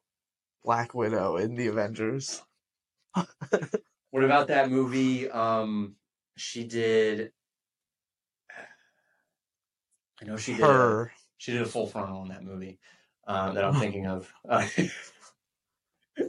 Black 0.65 0.93
Widow 0.93 1.37
in 1.37 1.55
the 1.55 1.67
Avengers. 1.67 2.43
what 4.11 4.23
about 4.23 4.47
that 4.47 4.69
movie? 4.69 5.29
Um, 5.29 5.95
she 6.35 6.63
did. 6.63 7.31
I 10.21 10.25
know 10.25 10.37
she 10.37 10.53
did. 10.53 10.61
A, 10.63 10.67
Her. 10.67 11.11
she 11.37 11.51
did 11.53 11.61
a 11.61 11.65
full 11.65 11.87
frontal 11.87 12.23
in 12.23 12.29
that 12.29 12.43
movie. 12.43 12.79
Um, 13.27 13.55
that 13.55 13.63
I'm 13.63 13.75
thinking 13.79 14.07
of. 14.07 14.31
Uh, 14.47 14.67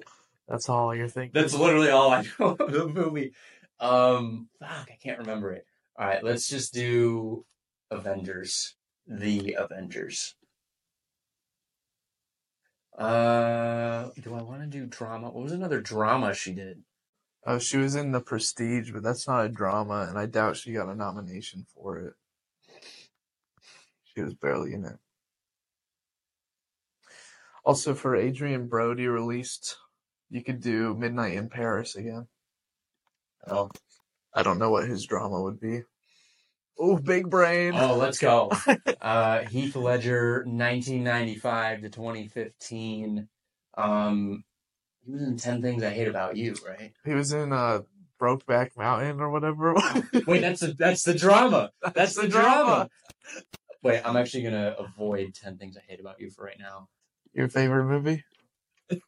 That's 0.48 0.68
all 0.68 0.94
you're 0.94 1.06
thinking. 1.08 1.40
that's 1.40 1.54
literally 1.54 1.90
all 1.90 2.10
I 2.10 2.24
know 2.40 2.56
of 2.58 2.72
the 2.72 2.88
movie. 2.88 3.34
Um, 3.78 4.48
fuck, 4.58 4.88
I 4.90 4.98
can't 5.00 5.20
remember 5.20 5.52
it. 5.52 5.64
All 5.96 6.04
right, 6.06 6.24
let's 6.24 6.48
just 6.48 6.74
do 6.74 7.46
Avengers. 7.92 8.74
The 9.06 9.54
Avengers. 9.58 10.34
Uh, 12.98 14.08
do 14.20 14.34
I 14.34 14.42
want 14.42 14.62
to 14.62 14.66
do 14.66 14.86
drama? 14.86 15.30
What 15.30 15.44
was 15.44 15.52
another 15.52 15.80
drama 15.80 16.34
she 16.34 16.52
did? 16.52 16.82
Oh, 17.46 17.58
she 17.58 17.78
was 17.78 17.94
in 17.94 18.12
The 18.12 18.20
Prestige, 18.20 18.92
but 18.92 19.02
that's 19.02 19.26
not 19.26 19.46
a 19.46 19.48
drama, 19.48 20.06
and 20.08 20.18
I 20.18 20.26
doubt 20.26 20.56
she 20.56 20.72
got 20.72 20.88
a 20.88 20.94
nomination 20.94 21.64
for 21.74 21.98
it. 21.98 22.14
She 24.04 24.22
was 24.22 24.34
barely 24.34 24.74
in 24.74 24.84
it. 24.84 24.98
Also, 27.64 27.94
for 27.94 28.14
Adrien 28.14 28.66
Brody 28.66 29.06
released, 29.06 29.76
you 30.28 30.42
could 30.42 30.60
do 30.60 30.94
Midnight 30.94 31.34
in 31.34 31.48
Paris 31.48 31.96
again. 31.96 32.26
Oh, 33.46 33.70
I 34.34 34.42
don't 34.42 34.58
know 34.58 34.70
what 34.70 34.88
his 34.88 35.06
drama 35.06 35.40
would 35.40 35.60
be. 35.60 35.82
Oh, 36.78 36.96
big 36.96 37.28
brain. 37.28 37.74
oh, 37.74 37.96
let's 37.96 38.18
go. 38.18 38.50
Uh, 39.00 39.44
Heath 39.44 39.76
Ledger, 39.76 40.44
1995 40.46 41.82
to 41.82 41.88
2015. 41.88 43.28
Um, 43.76 44.44
he 45.04 45.12
was 45.12 45.22
in 45.22 45.36
10 45.36 45.62
Things 45.62 45.82
I 45.82 45.90
Hate 45.90 46.08
About 46.08 46.36
You, 46.36 46.54
right? 46.66 46.92
He 47.04 47.14
was 47.14 47.32
in 47.32 47.52
uh, 47.52 47.82
Brokeback 48.20 48.76
Mountain 48.76 49.20
or 49.20 49.30
whatever. 49.30 49.74
Wait, 50.26 50.40
that's 50.40 50.60
the 50.60 50.74
that's 50.78 51.02
the 51.02 51.14
drama. 51.14 51.70
That's 51.94 52.14
the 52.14 52.28
drama. 52.28 52.88
Wait, 53.82 54.02
I'm 54.04 54.16
actually 54.16 54.42
gonna 54.42 54.76
avoid 54.78 55.34
10 55.34 55.56
Things 55.56 55.76
I 55.76 55.80
Hate 55.88 56.00
About 56.00 56.20
You 56.20 56.30
for 56.30 56.44
right 56.44 56.58
now. 56.58 56.88
Your 57.32 57.48
favorite 57.48 57.84
movie? 57.84 58.24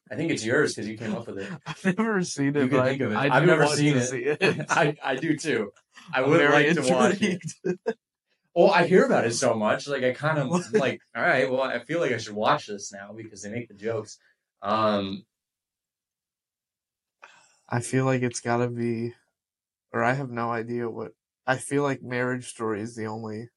I 0.09 0.15
think 0.15 0.31
it's 0.31 0.45
yours 0.45 0.73
because 0.73 0.87
you 0.89 0.97
came 0.97 1.13
up 1.13 1.27
with 1.27 1.39
it. 1.39 1.51
I've 1.67 1.97
never 1.97 2.23
seen 2.23 2.53
You 2.55 2.61
it, 2.61 2.69
can 2.69 2.77
but 2.77 2.85
think 2.85 3.01
of 3.01 3.11
it. 3.11 3.15
I, 3.17 3.39
do 3.39 3.45
never 3.45 3.67
seen 3.67 3.97
it. 3.97 4.13
it. 4.13 4.65
I, 4.69 4.95
I 5.03 5.15
do 5.15 5.37
too. 5.37 5.73
I 6.13 6.21
would 6.21 6.41
like 6.51 6.73
to 6.73 6.93
watch 6.93 7.21
it. 7.21 7.41
intrigued. 7.63 7.79
Well, 8.55 8.71
I 8.71 8.85
hear 8.87 9.05
about 9.05 9.25
it 9.25 9.33
so 9.33 9.55
much. 9.55 9.87
Like 9.87 10.03
I 10.03 10.13
kind 10.13 10.37
of 10.37 10.73
like, 10.73 11.01
all 11.15 11.23
right, 11.23 11.51
well, 11.51 11.61
I 11.61 11.79
feel 11.79 11.99
like 11.99 12.11
I 12.11 12.17
should 12.17 12.35
watch 12.35 12.67
this 12.67 12.91
now 12.93 13.11
because 13.15 13.41
they 13.41 13.49
make 13.49 13.67
the 13.67 13.73
jokes. 13.73 14.17
Um, 14.61 15.25
I 17.73 17.79
feel 17.79 18.05
like 18.05 18.21
it's 18.21 18.39
got 18.39 18.57
to 18.57 18.69
be, 18.69 19.15
or 19.91 20.03
I 20.03 20.13
have 20.13 20.29
no 20.29 20.51
idea 20.51 20.87
what. 20.87 21.13
I 21.47 21.57
feel 21.57 21.81
like 21.81 22.03
Marriage 22.03 22.45
Story 22.45 22.81
is 22.81 22.95
the 22.95 23.07
only. 23.07 23.49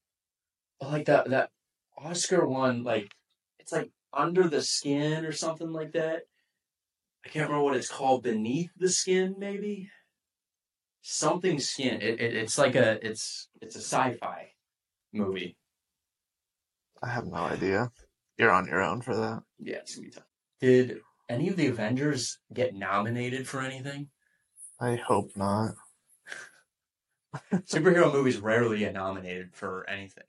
like 0.81 1.05
that 1.05 1.29
that 1.29 1.50
Oscar 1.98 2.46
one, 2.46 2.83
like 2.83 3.14
it's 3.59 3.72
like 3.72 3.90
under 4.14 4.48
the 4.48 4.62
skin 4.62 5.26
or 5.26 5.33
something 5.33 5.70
like 5.70 5.92
that. 5.92 6.22
I 7.26 7.29
can't 7.29 7.50
remember 7.50 7.62
what 7.62 7.76
it's 7.76 7.90
called. 7.90 8.22
Beneath 8.22 8.70
the 8.79 8.88
skin, 8.88 9.35
maybe 9.38 9.90
something 11.02 11.59
skin. 11.61 12.00
It, 12.00 12.18
it 12.18 12.37
it's 12.37 12.57
like 12.57 12.74
a 12.74 13.07
it's 13.07 13.50
it's 13.61 13.76
a 13.76 13.81
sci-fi 13.81 14.52
movie. 15.12 15.59
I 17.02 17.11
have 17.11 17.26
no 17.26 17.37
idea. 17.37 17.90
You're 18.38 18.50
on 18.50 18.66
your 18.66 18.81
own 18.81 19.02
for 19.02 19.14
that. 19.14 19.42
Yeah, 19.59 19.76
it's 19.76 19.94
gonna 19.94 20.07
be 20.07 20.14
tough. 20.14 20.24
Did 20.62 21.00
any 21.28 21.48
of 21.48 21.56
the 21.56 21.66
Avengers 21.66 22.38
get 22.52 22.74
nominated 22.74 23.48
for 23.48 23.60
anything? 23.60 24.08
I 24.80 24.96
hope 24.96 25.30
not. 25.36 25.72
Superhero 27.52 28.12
movies 28.12 28.38
rarely 28.38 28.78
get 28.78 28.94
nominated 28.94 29.54
for 29.54 29.88
anything. 29.88 30.24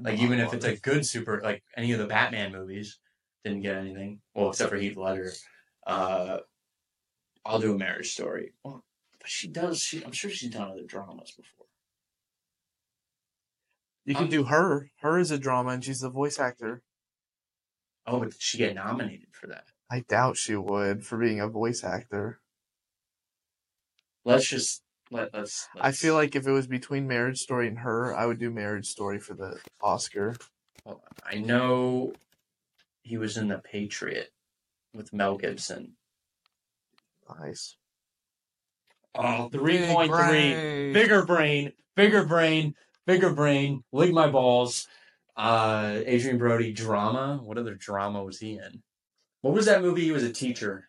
Like 0.00 0.18
even 0.18 0.40
if 0.40 0.52
it's 0.54 0.64
a 0.64 0.76
good 0.76 1.06
super, 1.06 1.40
like 1.42 1.62
any 1.76 1.92
of 1.92 1.98
the 1.98 2.06
Batman 2.06 2.52
movies 2.52 2.98
didn't 3.44 3.62
get 3.62 3.76
anything. 3.76 4.20
Well, 4.34 4.50
except 4.50 4.70
for 4.70 4.76
Heath 4.76 4.96
Ledger. 4.96 5.32
Uh, 5.86 6.38
I'll 7.44 7.60
do 7.60 7.74
a 7.74 7.78
Marriage 7.78 8.12
Story. 8.12 8.52
Well, 8.64 8.84
but 9.20 9.28
she 9.28 9.48
does. 9.48 9.80
She, 9.80 10.04
I'm 10.04 10.12
sure 10.12 10.30
she's 10.30 10.50
done 10.50 10.70
other 10.70 10.84
dramas 10.84 11.32
before. 11.32 11.66
you 14.04 14.14
can 14.14 14.24
um, 14.24 14.30
do 14.30 14.44
her. 14.44 14.90
Her 15.00 15.18
is 15.18 15.30
a 15.30 15.38
drama, 15.38 15.70
and 15.70 15.84
she's 15.84 16.00
the 16.00 16.10
voice 16.10 16.38
actor. 16.40 16.82
Oh, 18.06 18.18
but 18.18 18.30
did 18.30 18.42
she 18.42 18.58
get 18.58 18.74
nominated 18.74 19.28
for 19.32 19.46
that? 19.48 19.64
I 19.92 20.00
doubt 20.08 20.38
she 20.38 20.56
would 20.56 21.04
for 21.04 21.18
being 21.18 21.38
a 21.38 21.48
voice 21.48 21.84
actor. 21.84 22.40
Let's 24.24 24.48
just 24.48 24.82
let 25.10 25.34
let's. 25.34 25.68
let's 25.74 25.86
I 25.86 25.92
feel 25.92 26.14
like 26.14 26.34
if 26.34 26.46
it 26.46 26.50
was 26.50 26.66
between 26.66 27.06
Marriage 27.06 27.38
Story 27.38 27.68
and 27.68 27.78
her, 27.80 28.14
I 28.14 28.24
would 28.24 28.38
do 28.38 28.50
Marriage 28.50 28.86
Story 28.86 29.18
for 29.18 29.34
the 29.34 29.60
Oscar. 29.82 30.34
hold 30.86 30.96
on. 30.96 31.30
I 31.30 31.40
know 31.40 32.14
he 33.02 33.18
was 33.18 33.36
in 33.36 33.48
The 33.48 33.58
Patriot 33.58 34.32
with 34.94 35.12
Mel 35.12 35.36
Gibson. 35.36 35.92
Nice. 37.38 37.76
Oh, 39.14 39.50
3.3. 39.52 40.94
Bigger 40.94 41.26
brain, 41.26 41.72
bigger 41.94 42.24
brain, 42.24 42.74
bigger 43.04 43.34
brain. 43.34 43.84
Lick 43.92 44.10
my 44.10 44.30
balls. 44.30 44.88
Uh, 45.36 46.00
Adrien 46.06 46.38
Brody 46.38 46.72
drama. 46.72 47.40
What 47.42 47.58
other 47.58 47.74
drama 47.74 48.24
was 48.24 48.38
he 48.38 48.52
in? 48.52 48.82
What 49.42 49.54
was 49.54 49.66
that 49.66 49.82
movie? 49.82 50.02
He 50.04 50.12
was 50.12 50.22
a 50.24 50.32
teacher, 50.32 50.88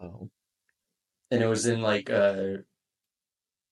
Oh. 0.00 0.28
and 1.30 1.42
it 1.42 1.46
was 1.46 1.66
in 1.66 1.80
like 1.82 2.10
uh, 2.10 2.58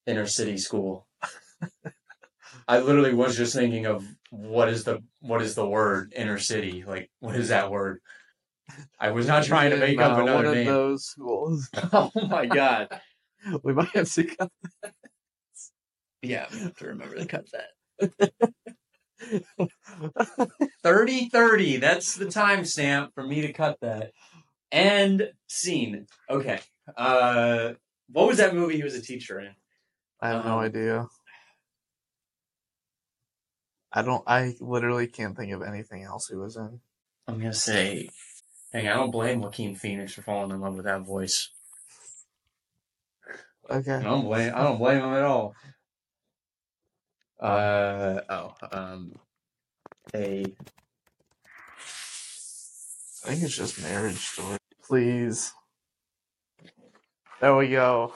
inner 0.06 0.26
city 0.26 0.56
school. 0.58 1.06
I 2.68 2.78
literally 2.80 3.12
was 3.14 3.36
just 3.36 3.54
thinking 3.54 3.86
of 3.86 4.06
what 4.30 4.68
is 4.68 4.84
the 4.84 5.02
what 5.20 5.42
is 5.42 5.54
the 5.54 5.66
word 5.68 6.12
inner 6.16 6.38
city? 6.38 6.84
Like 6.86 7.10
what 7.20 7.34
is 7.36 7.48
that 7.48 7.70
word? 7.70 8.00
I 8.98 9.10
was 9.10 9.26
not 9.26 9.44
trying 9.52 9.70
to 9.70 9.76
make 9.76 9.98
up 10.00 10.18
another 10.18 10.48
one 10.48 10.54
name. 10.54 10.68
of 10.68 10.74
those 10.74 11.04
schools. 11.06 11.68
oh 11.92 12.10
my 12.28 12.46
god! 12.46 12.88
we 13.62 13.72
might 13.74 13.88
have 13.88 14.10
to 14.12 14.24
cut. 14.24 14.50
That. 14.82 14.92
Yeah, 16.22 16.46
we 16.52 16.58
have 16.60 16.76
to 16.76 16.86
remember 16.86 17.16
to 17.16 17.26
cut 17.26 17.46
that. 17.52 18.52
30 20.82 21.28
30. 21.28 21.76
That's 21.78 22.14
the 22.14 22.26
timestamp 22.26 23.14
for 23.14 23.24
me 23.26 23.40
to 23.42 23.52
cut 23.52 23.78
that. 23.80 24.12
And 24.72 25.30
scene. 25.46 26.06
Okay. 26.28 26.60
Uh 26.96 27.74
what 28.10 28.28
was 28.28 28.38
that 28.38 28.54
movie 28.54 28.76
he 28.76 28.82
was 28.82 28.94
a 28.94 29.02
teacher 29.02 29.40
in? 29.40 29.54
I 30.20 30.28
have 30.28 30.44
no 30.44 30.58
Um, 30.58 30.64
idea. 30.64 31.06
I 33.92 34.02
don't. 34.02 34.24
I 34.26 34.54
literally 34.60 35.06
can't 35.06 35.36
think 35.36 35.52
of 35.52 35.62
anything 35.62 36.02
else 36.02 36.28
he 36.28 36.34
was 36.34 36.56
in. 36.56 36.80
I'm 37.28 37.38
gonna 37.38 37.52
say 37.52 38.08
Dang, 38.72 38.88
I 38.88 38.94
don't 38.94 39.12
blame 39.12 39.40
Joaquin 39.40 39.76
Phoenix 39.76 40.14
for 40.14 40.22
falling 40.22 40.50
in 40.50 40.60
love 40.60 40.74
with 40.74 40.86
that 40.86 41.02
voice. 41.02 41.50
Okay. 43.70 43.94
I 43.94 44.02
don't 44.02 44.24
blame 44.24 44.52
I 44.54 44.62
don't 44.64 44.78
blame 44.78 44.98
him 44.98 45.14
at 45.14 45.22
all. 45.22 45.54
Uh 47.40 48.20
oh. 48.28 48.54
Um 48.72 49.14
a 50.14 50.44
I 53.24 53.28
think 53.28 53.42
it's 53.42 53.56
just 53.56 53.80
Marriage 53.82 54.18
Story. 54.18 54.58
Please. 54.86 55.52
There 57.40 57.56
we 57.56 57.68
go. 57.68 58.12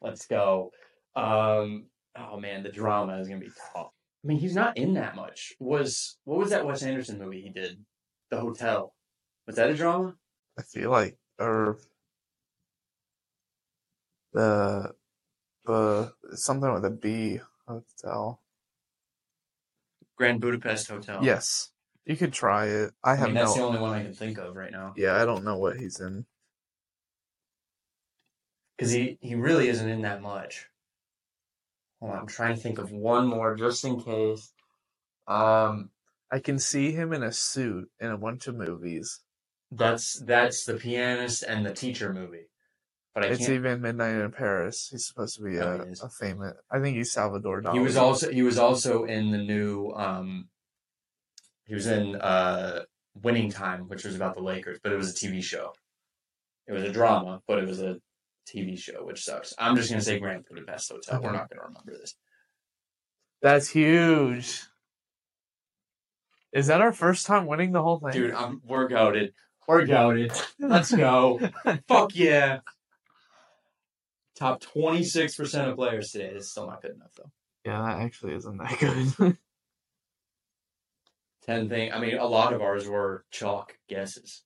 Let's 0.00 0.26
go. 0.26 0.72
Um, 1.14 1.86
oh 2.16 2.40
man, 2.40 2.64
the 2.64 2.70
drama 2.70 3.18
is 3.18 3.28
gonna 3.28 3.40
be 3.40 3.52
tough. 3.72 3.92
I 4.24 4.26
mean, 4.26 4.38
he's 4.38 4.54
not 4.54 4.76
in 4.76 4.94
that 4.94 5.14
much. 5.14 5.52
Was 5.60 6.18
what 6.24 6.38
was 6.38 6.50
that 6.50 6.66
Wes 6.66 6.82
Anderson 6.82 7.18
movie 7.18 7.40
he 7.40 7.50
did? 7.50 7.84
The 8.30 8.40
Hotel. 8.40 8.94
Was 9.46 9.56
that 9.56 9.70
a 9.70 9.74
drama? 9.74 10.14
I 10.58 10.62
feel 10.62 10.90
like, 10.90 11.16
or 11.38 11.78
the 14.32 14.92
the 15.64 16.12
something 16.34 16.72
with 16.72 16.84
a 16.84 16.90
B 16.90 17.40
hotel. 17.68 18.42
Grand 20.16 20.40
Budapest 20.42 20.88
Hotel. 20.88 21.24
Yes, 21.24 21.70
you 22.06 22.16
could 22.16 22.32
try 22.32 22.66
it. 22.66 22.92
I 23.04 23.14
I 23.16 23.16
have 23.16 23.32
mean, 23.32 23.34
that's 23.34 23.54
the 23.54 23.60
no. 23.60 23.66
only 23.66 23.78
one 23.80 23.92
I 23.92 24.02
can 24.02 24.14
think 24.14 24.38
of 24.38 24.56
right 24.56 24.72
now. 24.72 24.92
Yeah, 24.96 25.20
I 25.20 25.24
don't 25.24 25.44
know 25.44 25.58
what 25.58 25.78
he's 25.78 26.00
in. 26.00 26.26
Because 28.76 28.92
he, 28.92 29.18
he 29.20 29.34
really 29.34 29.68
isn't 29.68 29.88
in 29.88 30.02
that 30.02 30.22
much. 30.22 30.68
Hold 32.00 32.12
on, 32.12 32.18
I'm 32.18 32.26
trying 32.26 32.56
to 32.56 32.60
think 32.60 32.78
of 32.78 32.90
one 32.90 33.26
more 33.28 33.54
just 33.54 33.84
in 33.84 34.00
case. 34.00 34.52
Um, 35.28 35.90
I 36.30 36.38
can 36.40 36.58
see 36.58 36.92
him 36.92 37.12
in 37.12 37.22
a 37.22 37.30
suit 37.32 37.90
in 38.00 38.10
a 38.10 38.16
bunch 38.16 38.46
of 38.46 38.56
movies. 38.56 39.20
that's 39.70 40.20
that's 40.20 40.64
the 40.64 40.74
pianist 40.74 41.42
and 41.42 41.64
the 41.64 41.72
teacher 41.72 42.12
movie. 42.12 42.48
But 43.18 43.26
I 43.26 43.30
It's 43.32 43.40
can't. 43.40 43.52
even 43.54 43.80
Midnight 43.82 44.14
in 44.14 44.30
Paris. 44.30 44.88
He's 44.92 45.04
supposed 45.08 45.36
to 45.38 45.42
be 45.42 45.58
Oh, 45.58 45.80
a, 45.80 45.84
he 45.86 45.90
is. 45.90 46.02
a 46.02 46.08
famous. 46.08 46.54
I 46.70 46.78
think 46.78 46.96
he's 46.96 47.10
Salvador 47.10 47.60
Dali. 47.60 47.72
He 47.72 47.80
was 47.80 47.96
also 47.96 48.30
he 48.30 48.42
was 48.42 48.58
also 48.58 49.04
in 49.06 49.32
the 49.32 49.38
new 49.38 49.90
um 49.96 50.48
he 51.66 51.74
was 51.74 51.88
in 51.88 52.14
uh 52.14 52.82
Winning 53.20 53.50
Time, 53.50 53.88
which 53.88 54.04
was 54.04 54.14
about 54.14 54.36
the 54.36 54.40
Lakers, 54.42 54.78
but 54.80 54.92
it 54.92 54.96
was 54.96 55.10
a 55.10 55.14
TV 55.26 55.42
show. 55.42 55.72
It 56.68 56.72
was 56.74 56.84
a 56.84 56.92
drama, 56.92 57.42
but 57.48 57.58
it 57.58 57.66
was 57.66 57.82
a 57.82 57.96
TV 58.48 58.78
show, 58.78 59.04
which 59.04 59.24
sucks. 59.24 59.52
I'm 59.58 59.74
just 59.74 59.90
gonna 59.90 60.00
say 60.00 60.20
Grand 60.20 60.44
Budapest 60.48 60.92
Hotel. 60.92 61.20
We're 61.20 61.32
not 61.32 61.50
gonna 61.50 61.62
remember 61.62 61.98
this. 61.98 62.14
That's 63.42 63.68
huge. 63.68 64.62
Is 66.52 66.68
that 66.68 66.80
our 66.80 66.92
first 66.92 67.26
time 67.26 67.46
winning 67.46 67.72
the 67.72 67.82
whole 67.82 67.98
thing? 67.98 68.12
Dude, 68.12 68.30
I'm 68.32 68.62
we're 68.64 68.86
goaded. 68.86 69.32
We're 69.66 69.86
goaded. 69.86 70.30
Let's 70.60 70.94
go. 70.94 71.40
Fuck 71.88 72.14
yeah. 72.14 72.60
Top 74.38 74.60
twenty 74.60 75.02
six 75.02 75.34
percent 75.36 75.68
of 75.68 75.76
players 75.76 76.12
today. 76.12 76.30
That's 76.32 76.50
still 76.50 76.66
not 76.66 76.80
good 76.82 76.92
enough 76.94 77.12
though. 77.16 77.30
Yeah, 77.64 77.82
that 77.82 78.00
actually 78.02 78.34
isn't 78.34 78.56
that 78.58 78.78
good. 78.78 79.36
Ten 81.44 81.68
thing 81.68 81.92
I 81.92 81.98
mean 81.98 82.16
a 82.18 82.26
lot 82.26 82.52
of 82.52 82.60
ours 82.62 82.86
were 82.88 83.24
chalk 83.30 83.76
guesses. 83.88 84.42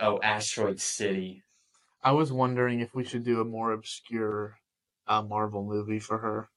Oh, 0.00 0.18
Asteroid 0.22 0.80
City. 0.80 1.42
I 2.02 2.12
was 2.12 2.32
wondering 2.32 2.80
if 2.80 2.94
we 2.94 3.04
should 3.04 3.24
do 3.24 3.40
a 3.40 3.44
more 3.44 3.72
obscure 3.72 4.56
uh, 5.06 5.22
Marvel 5.22 5.64
movie 5.64 5.98
for 5.98 6.18
her, 6.18 6.48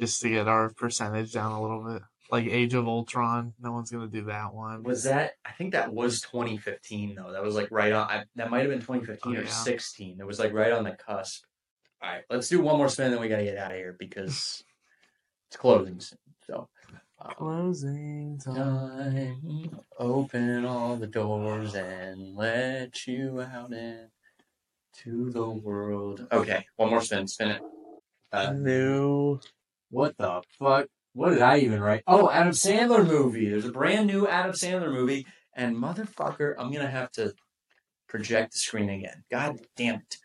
just 0.00 0.20
to 0.22 0.28
get 0.28 0.48
our 0.48 0.70
percentage 0.70 1.32
down 1.32 1.52
a 1.52 1.62
little 1.62 1.82
bit. 1.84 2.02
Like 2.30 2.46
Age 2.46 2.74
of 2.74 2.88
Ultron, 2.88 3.52
no 3.60 3.72
one's 3.72 3.90
gonna 3.90 4.06
do 4.08 4.24
that 4.24 4.54
one. 4.54 4.82
Was 4.82 5.04
that? 5.04 5.32
I 5.44 5.52
think 5.52 5.72
that 5.72 5.92
was 5.92 6.20
2015 6.22 7.14
though. 7.14 7.32
That 7.32 7.42
was 7.42 7.54
like 7.54 7.70
right 7.70 7.92
on. 7.92 8.08
I, 8.08 8.24
that 8.36 8.50
might 8.50 8.60
have 8.60 8.70
been 8.70 8.80
2015 8.80 9.36
Oh, 9.36 9.38
or 9.40 9.42
yeah. 9.42 9.48
16. 9.48 10.18
It 10.20 10.26
was 10.26 10.38
like 10.38 10.52
right 10.52 10.72
on 10.72 10.84
the 10.84 10.92
cusp. 10.92 11.44
All 12.04 12.10
right, 12.10 12.24
let's 12.28 12.50
do 12.50 12.60
one 12.60 12.76
more 12.76 12.90
spin, 12.90 13.10
then 13.12 13.20
we 13.20 13.28
gotta 13.28 13.44
get 13.44 13.56
out 13.56 13.70
of 13.70 13.78
here 13.78 13.96
because 13.98 14.62
it's 15.48 15.56
closing 15.56 16.00
soon. 16.00 16.18
So, 16.46 16.68
um, 17.18 17.32
Closing 17.34 18.38
time. 18.44 18.54
time, 18.56 19.80
open 19.98 20.66
all 20.66 20.96
the 20.96 21.06
doors 21.06 21.74
and 21.74 22.36
let 22.36 23.06
you 23.06 23.40
out 23.40 23.72
into 23.72 25.30
the 25.30 25.48
world. 25.48 26.26
Okay, 26.30 26.66
one 26.76 26.90
more 26.90 27.00
spin. 27.00 27.26
Spin 27.26 27.52
it. 27.52 27.62
Uh, 28.30 28.52
New. 28.52 29.40
what 29.88 30.14
the 30.18 30.42
fuck? 30.58 30.88
What 31.14 31.30
did 31.30 31.40
I 31.40 31.60
even 31.60 31.80
write? 31.80 32.02
Oh, 32.06 32.28
Adam 32.30 32.52
Sandler 32.52 33.06
movie. 33.06 33.48
There's 33.48 33.64
a 33.64 33.72
brand 33.72 34.08
new 34.08 34.28
Adam 34.28 34.52
Sandler 34.52 34.92
movie, 34.92 35.26
and 35.54 35.74
motherfucker, 35.74 36.54
I'm 36.58 36.70
gonna 36.70 36.90
have 36.90 37.12
to 37.12 37.32
project 38.08 38.52
the 38.52 38.58
screen 38.58 38.90
again. 38.90 39.24
God 39.30 39.60
damn 39.74 39.94
it. 39.94 40.18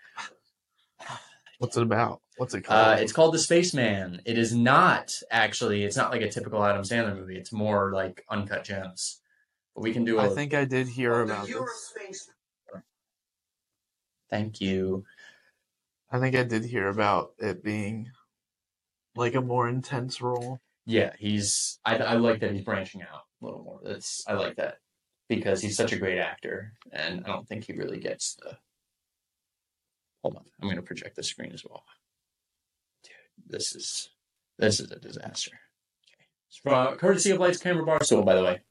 What's 1.60 1.76
it 1.78 1.84
about? 1.84 2.22
What's 2.38 2.54
it 2.54 2.62
called? 2.62 2.88
Uh, 2.88 3.02
it's 3.02 3.12
called 3.12 3.34
The 3.34 3.40
Spaceman. 3.40 4.22
It 4.26 4.38
is 4.38 4.56
not 4.56 5.14
actually. 5.30 5.84
It's 5.84 5.98
not 5.98 6.10
like 6.10 6.22
a 6.22 6.30
typical 6.30 6.64
Adam 6.64 6.84
Sandler 6.84 7.16
movie. 7.16 7.38
It's 7.38 7.52
more 7.52 7.92
like 7.94 8.26
Uncut 8.30 8.64
Gems. 8.64 9.20
But 9.76 9.82
we 9.82 9.92
can 9.92 10.06
do. 10.06 10.20
A, 10.20 10.24
I 10.24 10.30
think 10.30 10.54
I 10.54 10.64
did 10.64 10.88
hear 10.88 11.20
about 11.22 11.48
this. 11.48 11.94
Thank 14.30 14.62
you. 14.62 15.04
I 16.12 16.20
think 16.20 16.36
I 16.36 16.44
did 16.44 16.64
hear 16.64 16.88
about 16.88 17.34
it 17.40 17.64
being 17.64 18.10
like 19.16 19.36
a 19.36 19.42
more 19.42 19.68
intense 19.68 20.22
role. 20.22 20.62
Yeah, 20.86 21.12
he's. 21.20 21.80
I, 21.84 21.98
I 21.98 22.14
like 22.14 22.40
that 22.40 22.54
he's 22.54 22.64
branching 22.64 23.02
out 23.02 23.24
a 23.42 23.46
little 23.46 23.64
more. 23.64 23.82
That's 23.84 24.24
I 24.28 24.34
like 24.34 24.56
that 24.56 24.78
because 25.28 25.62
he's 25.62 25.76
such 25.76 25.92
a 25.92 26.00
great 26.00 26.20
actor, 26.20 26.74
and 26.94 27.26
I 27.26 27.28
don't 27.28 27.48
think 27.48 27.66
he 27.66 27.74
really 27.74 28.00
gets 28.00 28.36
the. 28.36 28.58
Hold 30.22 30.36
on, 30.36 30.44
I'm 30.62 30.68
going 30.68 30.76
to 30.76 30.82
project 30.82 31.16
the 31.16 31.24
screen 31.24 31.52
as 31.54 31.64
well. 31.64 31.84
Dude, 33.04 33.14
this 33.48 33.76
is 33.76 34.10
this 34.58 34.80
is 34.80 34.92
a 34.92 35.00
disaster. 35.00 35.52
Okay, 36.06 36.26
it's 36.48 36.58
from 36.58 36.74
uh, 36.74 36.96
courtesy 36.96 37.32
of 37.32 37.40
Lights 37.40 37.60
Camera 37.60 37.86
Barstool, 37.86 38.26
by 38.26 38.36
the 38.36 38.44
way. 38.44 38.62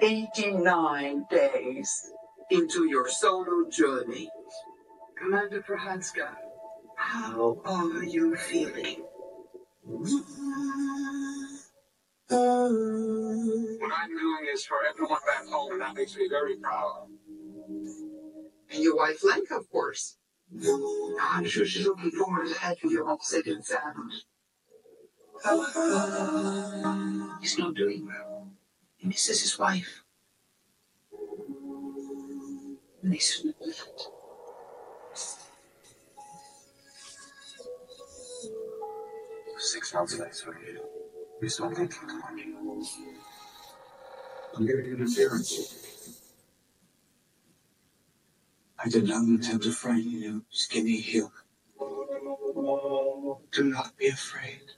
Eighty-nine 0.00 1.26
days 1.30 2.12
into 2.50 2.88
your 2.88 3.08
solo 3.08 3.68
journey. 3.68 4.30
Commander 5.18 5.60
Procházka, 5.60 6.30
how 6.96 7.60
are 7.66 8.04
you 8.04 8.36
feeling? 8.36 9.04
What 12.30 13.92
I'm 13.92 14.08
doing 14.08 14.46
is 14.52 14.64
for 14.64 14.76
everyone 14.88 15.18
back 15.26 15.46
home, 15.48 15.72
and 15.72 15.80
that 15.80 15.96
makes 15.96 16.16
me 16.16 16.28
very 16.28 16.56
proud. 16.56 17.08
And 17.68 18.82
your 18.82 18.96
wife 18.96 19.24
Lenka, 19.24 19.56
of 19.56 19.68
course. 19.68 20.16
I'm 21.20 21.44
sure 21.44 21.66
she's 21.66 21.86
looking 21.86 22.12
forward 22.12 22.46
to 22.46 22.76
for 22.76 22.86
your 22.86 23.18
second 23.20 23.64
sound. 23.64 24.12
He's 27.40 27.58
not 27.58 27.74
doing 27.74 28.06
well. 28.06 28.48
He 28.96 29.08
misses 29.08 29.42
his 29.42 29.58
wife. 29.58 30.04
And 33.02 33.12
he 33.12 33.18
shouldn't 33.18 33.58
do. 33.58 33.72
Six 39.58 39.94
months 39.94 40.18
later, 40.18 40.56
we 41.40 41.48
start 41.48 41.76
thinking 41.76 41.98
about 42.04 42.36
you. 42.36 42.56
I'm 44.56 44.66
getting 44.66 44.86
interference. 44.86 45.76
I 48.82 48.88
did 48.88 49.08
not 49.08 49.22
intend 49.22 49.62
to 49.62 49.72
frighten 49.72 50.10
you, 50.10 50.44
skinny 50.50 50.96
human. 50.96 51.32
Do 53.52 53.64
not 53.64 53.96
be 53.96 54.08
afraid. 54.08 54.72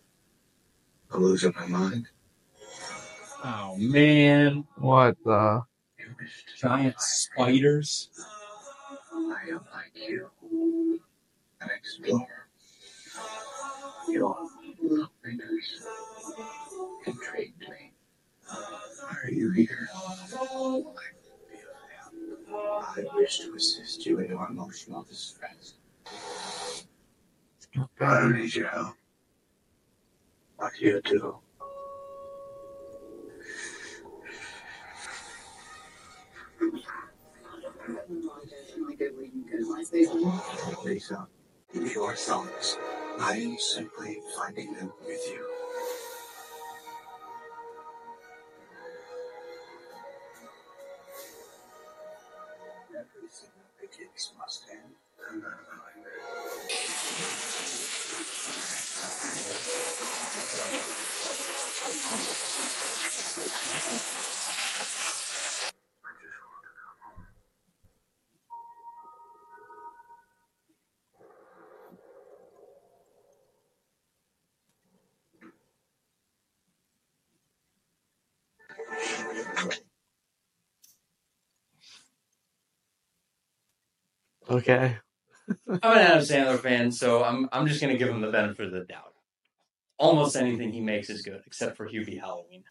I'm 1.13 1.23
losing 1.23 1.53
my 1.57 1.67
mind. 1.67 2.09
Oh 3.45 3.77
man, 3.79 4.65
What 4.77 5.17
the? 5.25 5.63
You 5.99 6.15
giant 6.59 7.01
spiders. 7.01 8.09
I 9.13 9.51
am 9.51 9.61
like 9.73 9.93
you, 9.95 10.31
an 11.61 11.69
explorer. 11.77 12.49
Your 14.09 14.37
loveliness 14.93 15.87
intrigued 17.07 17.61
me. 17.61 17.93
Are 18.53 19.31
you 19.31 19.51
here? 19.53 19.89
I 22.55 23.05
wish 23.15 23.39
to 23.41 23.55
assist 23.55 24.05
you 24.07 24.19
in 24.19 24.31
your 24.31 24.47
emotional 24.49 25.03
distress. 25.03 25.75
I 28.01 28.21
don't 28.21 28.37
need 28.37 28.55
your 28.55 28.69
help. 28.69 28.95
But 30.59 30.79
you 30.81 31.01
do. 31.03 31.39
Lisa, 40.85 41.27
your 41.73 42.17
songs. 42.17 42.77
I 43.21 43.37
am 43.37 43.57
simply 43.59 44.19
finding 44.37 44.73
them 44.75 44.93
with 45.07 45.21
you. 45.29 45.47
Everything 52.91 53.51
that 53.57 53.81
begins 53.81 54.33
must 54.39 54.65
end. 54.71 54.95
I'm 55.31 55.41
going 55.41 56.05
there. 56.05 56.13
Okay. 84.53 84.99
I'm 85.67 85.79
an 85.83 85.99
Adam 85.99 86.19
Sandler 86.19 86.59
fan, 86.59 86.93
so 86.93 87.25
I'm 87.25 87.49
I'm 87.53 87.67
just 87.67 87.81
gonna 87.81 87.97
give 87.97 88.11
him 88.11 88.21
the 88.21 88.31
benefit 88.31 88.67
of 88.67 88.73
the 88.73 88.85
doubt. 88.85 89.15
Almost 89.99 90.37
anything 90.37 90.73
he 90.73 90.81
makes 90.81 91.09
is 91.09 91.23
good, 91.23 91.43
except 91.47 91.77
for 91.77 91.89
Hubie 91.89 92.21
Halloween. 92.21 92.65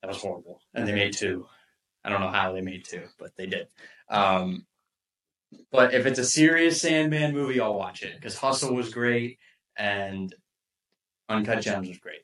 That 0.00 0.08
was 0.08 0.16
horrible, 0.16 0.60
and 0.74 0.88
they 0.88 0.94
made 0.94 1.12
two. 1.12 1.46
I 2.04 2.08
don't 2.08 2.20
know 2.20 2.30
how 2.30 2.52
they 2.52 2.62
made 2.62 2.84
two, 2.84 3.02
but 3.18 3.36
they 3.36 3.46
did. 3.46 3.68
Um, 4.08 4.66
but 5.70 5.92
if 5.92 6.06
it's 6.06 6.18
a 6.18 6.24
serious 6.24 6.80
Sandman 6.80 7.34
movie, 7.34 7.60
I'll 7.60 7.74
watch 7.74 8.02
it 8.02 8.14
because 8.14 8.36
Hustle 8.36 8.74
was 8.74 8.92
great 8.92 9.38
and 9.76 10.34
Uncut 11.28 11.62
Gems 11.62 11.88
was 11.88 11.98
great. 11.98 12.22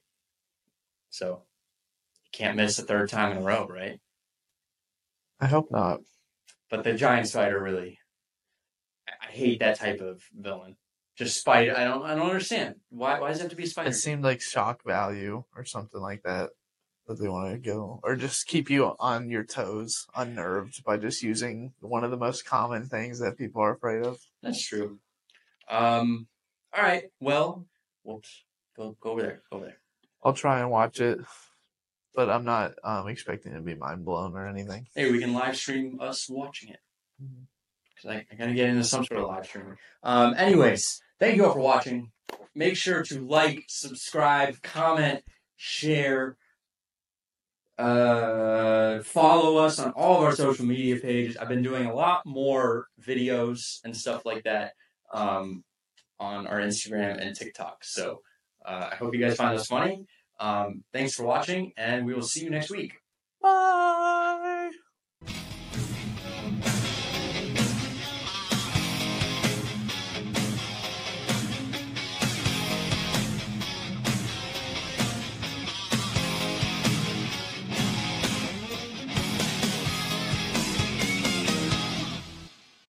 So 1.11 1.43
you 2.25 2.31
can't 2.33 2.57
miss 2.57 2.79
a 2.79 2.83
third 2.83 3.09
time 3.09 3.33
in 3.33 3.39
a 3.39 3.43
row, 3.43 3.67
right? 3.67 4.01
I 5.41 5.47
hope 5.47 5.71
not. 5.71 6.01
But 6.71 6.85
the 6.85 6.95
giant 6.95 7.29
spider 7.29 7.61
really, 7.61 7.99
I 9.23 9.27
hate 9.27 9.61
that 9.61 9.79
type 9.79 10.01
of 10.01 10.23
villain. 10.35 10.77
Just 11.17 11.41
spider. 11.41 11.77
I 11.77 11.85
don't. 11.85 12.03
I 12.05 12.15
don't 12.15 12.27
understand 12.27 12.77
why. 12.89 13.21
Why 13.21 13.29
does 13.29 13.39
it 13.39 13.43
have 13.43 13.51
to 13.51 13.57
be 13.57 13.67
spider? 13.67 13.91
It 13.91 13.95
seemed 13.95 14.25
like 14.25 14.41
shock 14.41 14.83
value 14.85 15.45
or 15.55 15.65
something 15.65 16.01
like 16.01 16.23
that 16.23 16.51
that 17.07 17.21
they 17.21 17.29
want 17.29 17.53
to 17.53 17.59
go, 17.59 18.01
or 18.03 18.17
just 18.17 18.47
keep 18.47 18.71
you 18.71 18.95
on 18.99 19.29
your 19.29 19.45
toes, 19.45 20.07
unnerved 20.17 20.83
by 20.85 20.97
just 20.97 21.23
using 21.23 21.73
one 21.81 22.05
of 22.05 22.11
the 22.11 22.17
most 22.17 22.47
common 22.47 22.87
things 22.87 23.19
that 23.21 23.37
people 23.37 23.61
are 23.61 23.75
afraid 23.75 24.07
of. 24.07 24.19
That's 24.43 24.65
true. 24.65 25.01
Um. 25.69 26.27
All 26.75 26.83
right. 26.83 27.05
Well, 27.21 27.67
we'll 28.05 28.23
go 28.77 28.97
go 29.01 29.11
over 29.11 29.23
there. 29.23 29.43
Go 29.51 29.59
over 29.59 29.67
there. 29.67 29.79
I'll 30.25 30.33
try 30.33 30.61
and 30.61 30.71
watch 30.71 31.01
it, 31.01 31.19
but 32.15 32.31
I'm 32.31 32.45
not 32.45 32.73
um, 32.85 33.09
expecting 33.09 33.53
it 33.53 33.57
to 33.57 33.63
be 33.63 33.75
mind 33.75 34.05
blown 34.05 34.35
or 34.35 34.47
anything. 34.47 34.87
Hey, 34.95 35.11
we 35.13 35.19
can 35.19 35.35
live 35.35 35.57
stream 35.57 35.99
us 36.01 36.29
watching 36.29 36.71
it. 36.71 36.81
Mhm. 37.23 37.47
Because 38.03 38.17
I, 38.17 38.27
I 38.33 38.37
gotta 38.37 38.55
get 38.55 38.69
into 38.69 38.85
some 38.85 39.05
sort 39.05 39.21
of 39.21 39.29
live 39.29 39.47
streaming. 39.47 39.77
Um. 40.03 40.35
Anyways, 40.37 41.01
thank 41.19 41.37
you 41.37 41.47
all 41.47 41.53
for 41.53 41.61
watching. 41.61 42.11
Make 42.55 42.77
sure 42.77 43.03
to 43.05 43.27
like, 43.27 43.65
subscribe, 43.69 44.61
comment, 44.63 45.23
share. 45.57 46.37
Uh, 47.79 49.03
follow 49.03 49.57
us 49.57 49.79
on 49.79 49.93
all 49.93 50.19
of 50.19 50.25
our 50.25 50.37
social 50.37 50.67
media 50.67 50.97
pages. 50.97 51.37
I've 51.37 51.49
been 51.49 51.63
doing 51.63 51.87
a 51.87 51.95
lot 51.95 52.27
more 52.27 52.89
videos 53.01 53.81
and 53.85 53.97
stuff 53.97 54.27
like 54.27 54.45
that 54.45 54.73
um, 55.13 55.65
on 56.21 56.47
our 56.47 56.61
Instagram 56.61 57.25
and 57.25 57.35
TikTok. 57.35 57.85
So 57.85 58.21
uh, 58.65 58.91
I 58.93 58.97
hope 58.97 59.15
you 59.15 59.21
guys 59.21 59.37
find 59.37 59.59
this 59.59 59.67
funny. 59.67 60.05
Um, 60.39 60.85
thanks 60.93 61.15
for 61.15 61.25
watching, 61.25 61.73
and 61.77 62.05
we 62.05 62.15
will 62.15 62.23
see 62.23 62.45
you 62.45 62.51
next 62.51 62.71
week. 62.71 62.93
Bye. 63.41 64.52